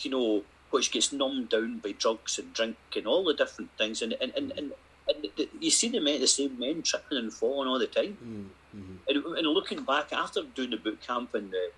You 0.03 0.11
know, 0.11 0.43
which 0.71 0.91
gets 0.91 1.11
numbed 1.11 1.49
down 1.49 1.79
by 1.79 1.91
drugs 1.93 2.37
and 2.39 2.53
drink 2.53 2.77
and 2.95 3.07
all 3.07 3.23
the 3.25 3.33
different 3.33 3.71
things. 3.77 4.01
And 4.01 4.13
and 4.21 4.31
and, 4.37 4.51
and, 4.57 4.71
and 5.09 5.17
the, 5.35 5.49
you 5.59 5.71
see 5.71 5.89
the 5.89 5.99
men, 5.99 6.21
the 6.21 6.27
same 6.27 6.57
men 6.59 6.81
tripping 6.83 7.17
and 7.17 7.33
falling 7.33 7.67
all 7.69 7.79
the 7.79 7.87
time. 7.87 8.17
Mhm. 8.23 8.47
Mhm. 8.79 8.97
And, 9.09 9.37
and 9.37 9.47
looking 9.47 9.83
back 9.83 10.13
after 10.13 10.43
doing 10.43 10.69
the 10.71 10.77
boot 10.77 11.01
camp 11.01 11.33
and, 11.33 11.53
uh, 11.53 11.71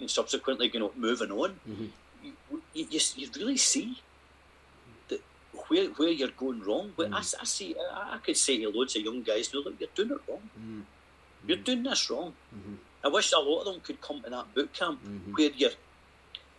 and 0.00 0.10
subsequently, 0.10 0.70
you 0.72 0.80
know, 0.80 0.92
moving 0.96 1.30
on, 1.30 1.60
Mhm. 1.68 1.90
you, 2.24 2.32
you, 2.74 3.00
you, 3.16 3.30
really 3.36 3.56
see 3.56 4.02
that 5.08 5.20
where 5.68 5.86
where 5.98 6.08
you're 6.08 6.36
going 6.44 6.60
wrong. 6.62 6.92
But 6.96 7.12
I, 7.12 7.20
Mm. 7.20 7.34
I 7.40 7.44
see, 7.44 7.76
I, 7.78 8.14
I 8.16 8.18
could 8.18 8.36
say 8.36 8.58
to 8.60 8.68
loads 8.70 8.96
of 8.96 9.02
young 9.02 9.22
guys, 9.22 9.52
no, 9.54 9.60
look, 9.60 9.74
you're 9.78 9.94
doing 9.94 10.10
it 10.10 10.20
wrong. 10.28 10.50
Mhm. 10.58 10.82
You're 11.46 11.58
doing 11.58 11.82
this 11.82 12.08
wrong. 12.10 12.34
Mhm. 12.54 12.76
I 13.04 13.08
wish 13.08 13.32
a 13.32 13.38
lot 13.38 13.60
of 13.60 13.66
them 13.66 13.80
could 13.80 14.00
come 14.00 14.22
to 14.22 14.30
that 14.30 14.54
boot 14.54 14.72
camp 14.72 15.00
Mhm. 15.04 15.36
where 15.36 15.50
you're. 15.62 15.76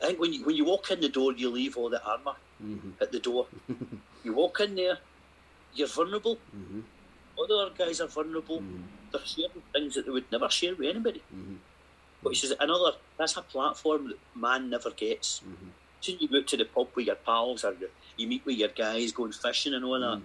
I 0.01 0.07
think 0.07 0.19
when 0.19 0.33
you 0.33 0.45
when 0.45 0.55
you 0.55 0.65
walk 0.65 0.91
in 0.91 0.99
the 1.01 1.09
door, 1.09 1.31
you 1.33 1.49
leave 1.49 1.77
all 1.77 1.89
the 1.89 2.01
armour 2.13 2.35
Mhm. 2.63 2.93
at 3.01 3.11
the 3.11 3.19
door. 3.19 3.47
you 4.23 4.33
walk 4.33 4.59
in 4.59 4.75
there, 4.75 4.97
you're 5.73 5.87
vulnerable. 5.99 6.37
Mhm. 6.55 6.83
Other 7.41 7.69
guys 7.77 7.99
are 8.01 8.07
vulnerable. 8.07 8.59
Mhm. 8.61 8.83
They're 9.11 9.25
sharing 9.25 9.63
things 9.73 9.95
that 9.95 10.05
they 10.05 10.11
would 10.11 10.31
never 10.31 10.49
share 10.49 10.75
with 10.75 10.87
anybody. 10.93 11.21
Mhm. 11.33 11.57
Which 12.21 12.43
is 12.43 12.51
another. 12.59 12.93
That's 13.17 13.35
a 13.37 13.41
platform 13.41 14.09
that 14.09 14.19
man 14.35 14.69
never 14.69 14.91
gets. 14.91 15.41
So 16.01 16.11
you 16.11 16.27
go 16.27 16.41
to 16.41 16.57
the 16.57 16.65
pub 16.65 16.89
with 16.95 17.07
your 17.07 17.15
pals 17.15 17.63
or 17.63 17.75
you, 18.17 18.27
meet 18.27 18.45
with 18.45 18.57
your 18.57 18.69
guys 18.69 19.11
going 19.11 19.31
fishing 19.31 19.73
and 19.73 19.83
all 19.83 19.99
that. 19.99 20.21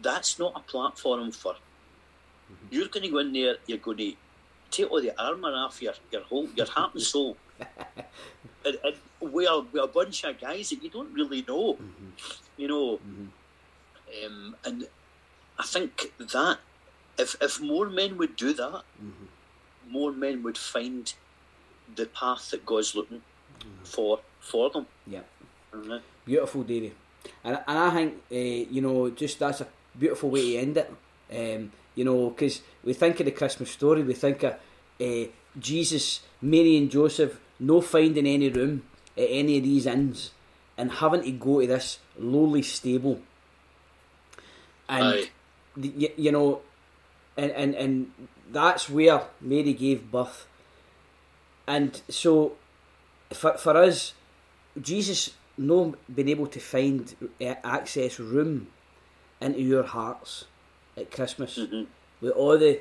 That's 0.00 0.38
not 0.38 0.52
a 0.56 0.60
platform 0.60 1.30
for. 1.32 1.56
You're 2.70 2.88
going 2.88 3.04
to 3.04 3.10
go 3.10 3.18
in 3.18 3.32
there. 3.32 3.56
You're 3.66 3.78
going 3.78 3.98
to 3.98 4.12
take 4.70 4.90
all 4.90 5.00
the 5.00 5.12
armour 5.20 5.52
off 5.54 5.80
your 5.82 5.94
your 6.12 6.22
whole 6.22 6.48
your 6.56 6.66
heart 6.66 6.94
and 6.94 7.02
soul, 7.02 7.36
and, 8.64 8.76
and 8.84 8.96
we 9.32 9.46
are 9.46 9.60
we 9.72 9.78
are 9.80 9.84
a 9.84 9.88
bunch 10.00 10.24
of 10.24 10.40
guys 10.40 10.70
that 10.70 10.82
you 10.82 10.90
don't 10.90 11.12
really 11.12 11.44
know, 11.46 11.74
Mhm. 11.74 12.10
you 12.56 12.68
know. 12.68 12.98
Mhm. 12.98 13.28
Um, 14.26 14.56
and 14.64 14.88
I 15.58 15.64
think 15.64 16.12
that 16.18 16.58
if 17.18 17.36
if 17.40 17.60
more 17.60 17.88
men 17.88 18.16
would 18.18 18.36
do 18.36 18.52
that, 18.54 18.82
Mhm. 19.02 19.28
more 19.88 20.12
men 20.12 20.42
would 20.42 20.58
find 20.58 21.12
the 21.94 22.06
path 22.06 22.50
that 22.50 22.64
God's 22.66 22.94
looking 22.94 23.22
Mm-hmm. 23.60 23.84
for 23.84 24.20
for 24.40 24.70
them. 24.70 24.86
Yeah. 25.06 25.22
Mhm. 25.72 26.02
Beautiful, 26.26 26.62
Davey. 26.64 26.92
and 27.44 27.56
and 27.66 27.78
I 27.78 27.90
think 27.90 28.22
uh, 28.30 28.62
you 28.74 28.80
know 28.82 29.10
just 29.10 29.38
that's 29.38 29.60
a 29.60 29.68
beautiful 29.98 30.30
way 30.30 30.52
to 30.52 30.58
end 30.58 30.76
it. 30.76 30.88
Um, 31.32 31.72
you 31.94 32.04
know, 32.04 32.30
because 32.30 32.62
we 32.82 32.92
think 32.92 33.20
of 33.20 33.26
the 33.26 33.32
Christmas 33.32 33.70
story, 33.70 34.02
we 34.02 34.14
think 34.14 34.42
of 34.42 34.54
uh, 35.00 35.24
Jesus, 35.58 36.20
Mary, 36.40 36.76
and 36.76 36.90
Joseph 36.90 37.38
no 37.58 37.80
finding 37.80 38.26
any 38.26 38.48
room 38.48 38.82
at 39.16 39.26
any 39.28 39.58
of 39.58 39.64
these 39.64 39.86
inns 39.86 40.32
and 40.76 40.90
having 40.90 41.22
to 41.22 41.30
go 41.30 41.60
to 41.60 41.66
this 41.66 41.98
lowly 42.18 42.62
stable. 42.62 43.20
And 44.88 45.28
you, 45.76 46.10
you 46.16 46.32
know, 46.32 46.60
and, 47.36 47.50
and 47.52 47.74
and 47.74 48.12
that's 48.50 48.88
where 48.90 49.22
Mary 49.40 49.72
gave 49.72 50.10
birth. 50.10 50.46
And 51.66 52.00
so, 52.08 52.56
for 53.32 53.56
for 53.56 53.76
us, 53.76 54.12
Jesus 54.80 55.30
no 55.56 55.94
been 56.12 56.28
able 56.28 56.48
to 56.48 56.60
find 56.60 57.14
uh, 57.40 57.54
access 57.64 58.18
room 58.18 58.66
into 59.40 59.60
your 59.60 59.84
hearts 59.84 60.44
at 60.96 61.10
Christmas 61.10 61.58
Mhm. 61.58 61.86
with 62.20 62.32
all 62.32 62.58
the 62.58 62.80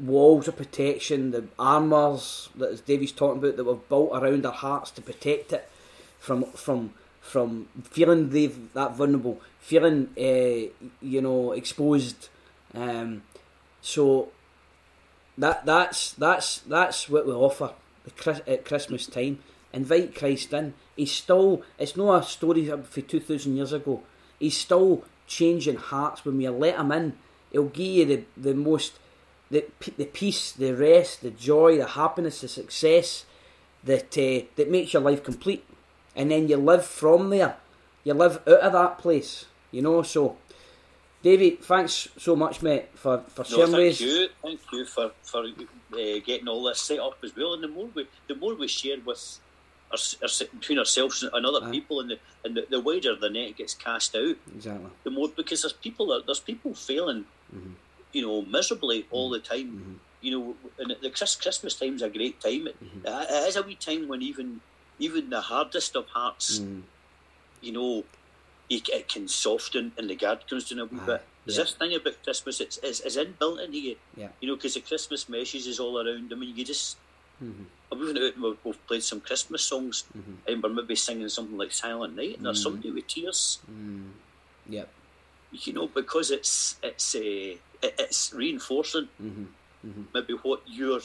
walls 0.00 0.48
of 0.48 0.56
protection, 0.56 1.30
the 1.30 1.44
armours 1.58 2.48
that 2.56 2.70
as 2.70 2.80
Davey's 2.80 3.12
talking 3.12 3.38
about 3.38 3.56
that 3.56 3.64
we've 3.64 3.88
built 3.88 4.10
around 4.12 4.44
our 4.44 4.52
hearts 4.52 4.90
to 4.92 5.02
protect 5.02 5.52
it 5.52 5.68
from 6.18 6.44
from 6.52 6.94
from 7.20 7.68
feeling 7.84 8.28
that 8.74 8.96
vulnerable, 8.96 9.40
feeling 9.60 10.08
uh, 10.18 10.68
you 11.00 11.20
know 11.22 11.52
exposed. 11.52 12.28
Um, 12.74 13.22
so 13.80 14.28
that 15.38 15.64
that's 15.64 16.12
that's 16.12 16.58
that's 16.58 17.08
what 17.08 17.26
we 17.26 17.32
offer 17.32 17.72
at 18.46 18.64
Christmas 18.64 19.06
time. 19.06 19.38
Invite 19.72 20.14
Christ 20.14 20.52
in. 20.52 20.74
He's 20.96 21.12
still. 21.12 21.62
It's 21.78 21.96
not 21.96 22.22
a 22.22 22.26
story 22.26 22.66
for 22.66 23.00
two 23.00 23.20
thousand 23.20 23.56
years 23.56 23.72
ago. 23.72 24.02
He's 24.38 24.56
still 24.56 25.04
changing 25.26 25.76
hearts 25.76 26.24
when 26.24 26.36
we 26.38 26.48
let 26.48 26.78
him 26.78 26.92
in. 26.92 27.18
He'll 27.54 27.66
give 27.80 27.86
you 27.86 28.04
the 28.04 28.24
the 28.36 28.54
most 28.54 28.98
the 29.48 29.64
the 29.96 30.06
peace, 30.06 30.50
the 30.50 30.72
rest, 30.74 31.22
the 31.22 31.30
joy, 31.30 31.78
the 31.78 31.86
happiness, 31.86 32.40
the 32.40 32.48
success 32.48 33.24
that 33.84 34.18
uh, 34.18 34.46
that 34.56 34.68
makes 34.68 34.92
your 34.92 35.02
life 35.02 35.22
complete, 35.22 35.64
and 36.16 36.32
then 36.32 36.48
you 36.48 36.56
live 36.56 36.84
from 36.84 37.30
there. 37.30 37.56
You 38.02 38.14
live 38.14 38.42
out 38.48 38.60
of 38.60 38.72
that 38.72 38.98
place, 38.98 39.44
you 39.70 39.82
know. 39.82 40.02
So, 40.02 40.36
Davey, 41.22 41.50
thanks 41.62 42.08
so 42.18 42.34
much, 42.34 42.60
mate, 42.60 42.86
for 42.94 43.22
for 43.28 43.44
No, 43.56 43.66
thank 43.68 43.92
us. 43.92 44.00
you, 44.00 44.28
thank 44.42 44.60
you 44.72 44.84
for 44.84 45.12
for 45.22 45.44
uh, 45.44 46.18
getting 46.26 46.48
all 46.48 46.64
this 46.64 46.80
set 46.82 46.98
up 46.98 47.18
as 47.22 47.36
well. 47.36 47.54
And 47.54 47.62
the 47.62 47.68
more 47.68 47.88
we 47.94 48.08
the 48.28 48.34
more 48.34 48.54
we 48.56 48.66
share 48.66 48.98
with 49.06 49.38
our, 49.92 49.98
our, 50.22 50.28
between 50.58 50.78
ourselves 50.80 51.22
and 51.22 51.46
other 51.46 51.70
people, 51.70 52.00
and 52.00 52.10
the 52.10 52.18
and 52.44 52.56
the, 52.56 52.66
the 52.68 52.80
wider 52.80 53.14
the 53.14 53.30
net 53.30 53.56
gets 53.56 53.74
cast 53.74 54.16
out, 54.16 54.36
Exactly. 54.54 54.90
the 55.04 55.10
more 55.10 55.28
because 55.28 55.62
there's 55.62 55.72
people 55.72 56.20
there's 56.26 56.40
people 56.40 56.74
failing, 56.74 57.24
Mhm. 57.54 57.74
you 58.12 58.22
know, 58.22 58.42
miserably 58.42 59.06
all 59.10 59.28
the 59.30 59.40
time. 59.40 60.00
You 60.20 60.30
know, 60.38 60.56
and 60.78 60.96
the 61.02 61.10
Chris, 61.10 61.36
Christmas 61.36 61.74
time's 61.74 62.00
a 62.02 62.08
great 62.08 62.40
time. 62.40 62.66
It, 62.68 62.76
Mhm. 62.82 63.02
it 63.30 63.48
is 63.48 63.56
a 63.56 63.62
wee 63.62 63.74
time 63.74 64.08
when 64.08 64.22
even 64.22 64.60
even 64.98 65.28
the 65.30 65.40
hardest 65.40 65.96
of 65.96 66.06
hearts, 66.08 66.60
Mm. 66.60 66.82
you 67.60 67.72
know, 67.72 68.04
it, 68.70 68.88
it 68.88 69.08
can 69.08 69.26
soften 69.28 69.92
and 69.98 70.08
the 70.08 70.14
guard 70.14 70.46
comes 70.48 70.68
down 70.68 70.78
a 70.78 70.84
wee 70.84 70.98
Aye, 71.00 71.06
bit. 71.06 71.22
There's 71.44 71.58
yeah. 71.58 71.64
this 71.64 71.74
thing 71.74 71.94
about 71.94 72.22
Christmas, 72.22 72.60
it's, 72.60 72.78
it's, 72.82 73.00
it's 73.00 73.16
inbuilt 73.16 73.62
into 73.64 73.78
you. 73.78 73.96
Yeah. 74.16 74.28
You 74.40 74.48
know, 74.48 74.54
because 74.56 74.74
the 74.74 74.80
Christmas 74.80 75.28
message 75.28 75.66
is 75.66 75.80
all 75.80 75.98
around. 75.98 76.32
I 76.32 76.36
mean, 76.36 76.56
you 76.56 76.64
just. 76.64 76.96
Mhm. 77.42 77.66
We've 77.92 78.16
out 78.16 78.34
and 78.34 78.42
we've, 78.42 78.56
we've 78.64 78.86
played 78.86 79.02
some 79.02 79.20
Christmas 79.20 79.62
songs, 79.64 80.04
Mhm. 80.16 80.36
and 80.48 80.62
we're 80.62 80.68
maybe 80.70 80.94
singing 80.94 81.28
something 81.28 81.58
like 81.58 81.72
Silent 81.72 82.14
Night, 82.16 82.36
and 82.36 82.46
there's 82.46 82.60
Mm. 82.60 82.62
somebody 82.62 82.90
with 82.92 83.06
tears, 83.08 83.58
Mm. 83.70 84.12
Yep. 84.68 84.88
You 85.62 85.72
know, 85.72 85.86
because 85.88 86.30
it's 86.30 86.76
it's 86.82 87.14
uh, 87.14 87.54
it's 87.82 88.32
reinforcing 88.34 89.08
Mhm. 89.22 89.46
Mhm. 89.86 90.04
maybe 90.14 90.34
what 90.42 90.60
you're 90.66 91.00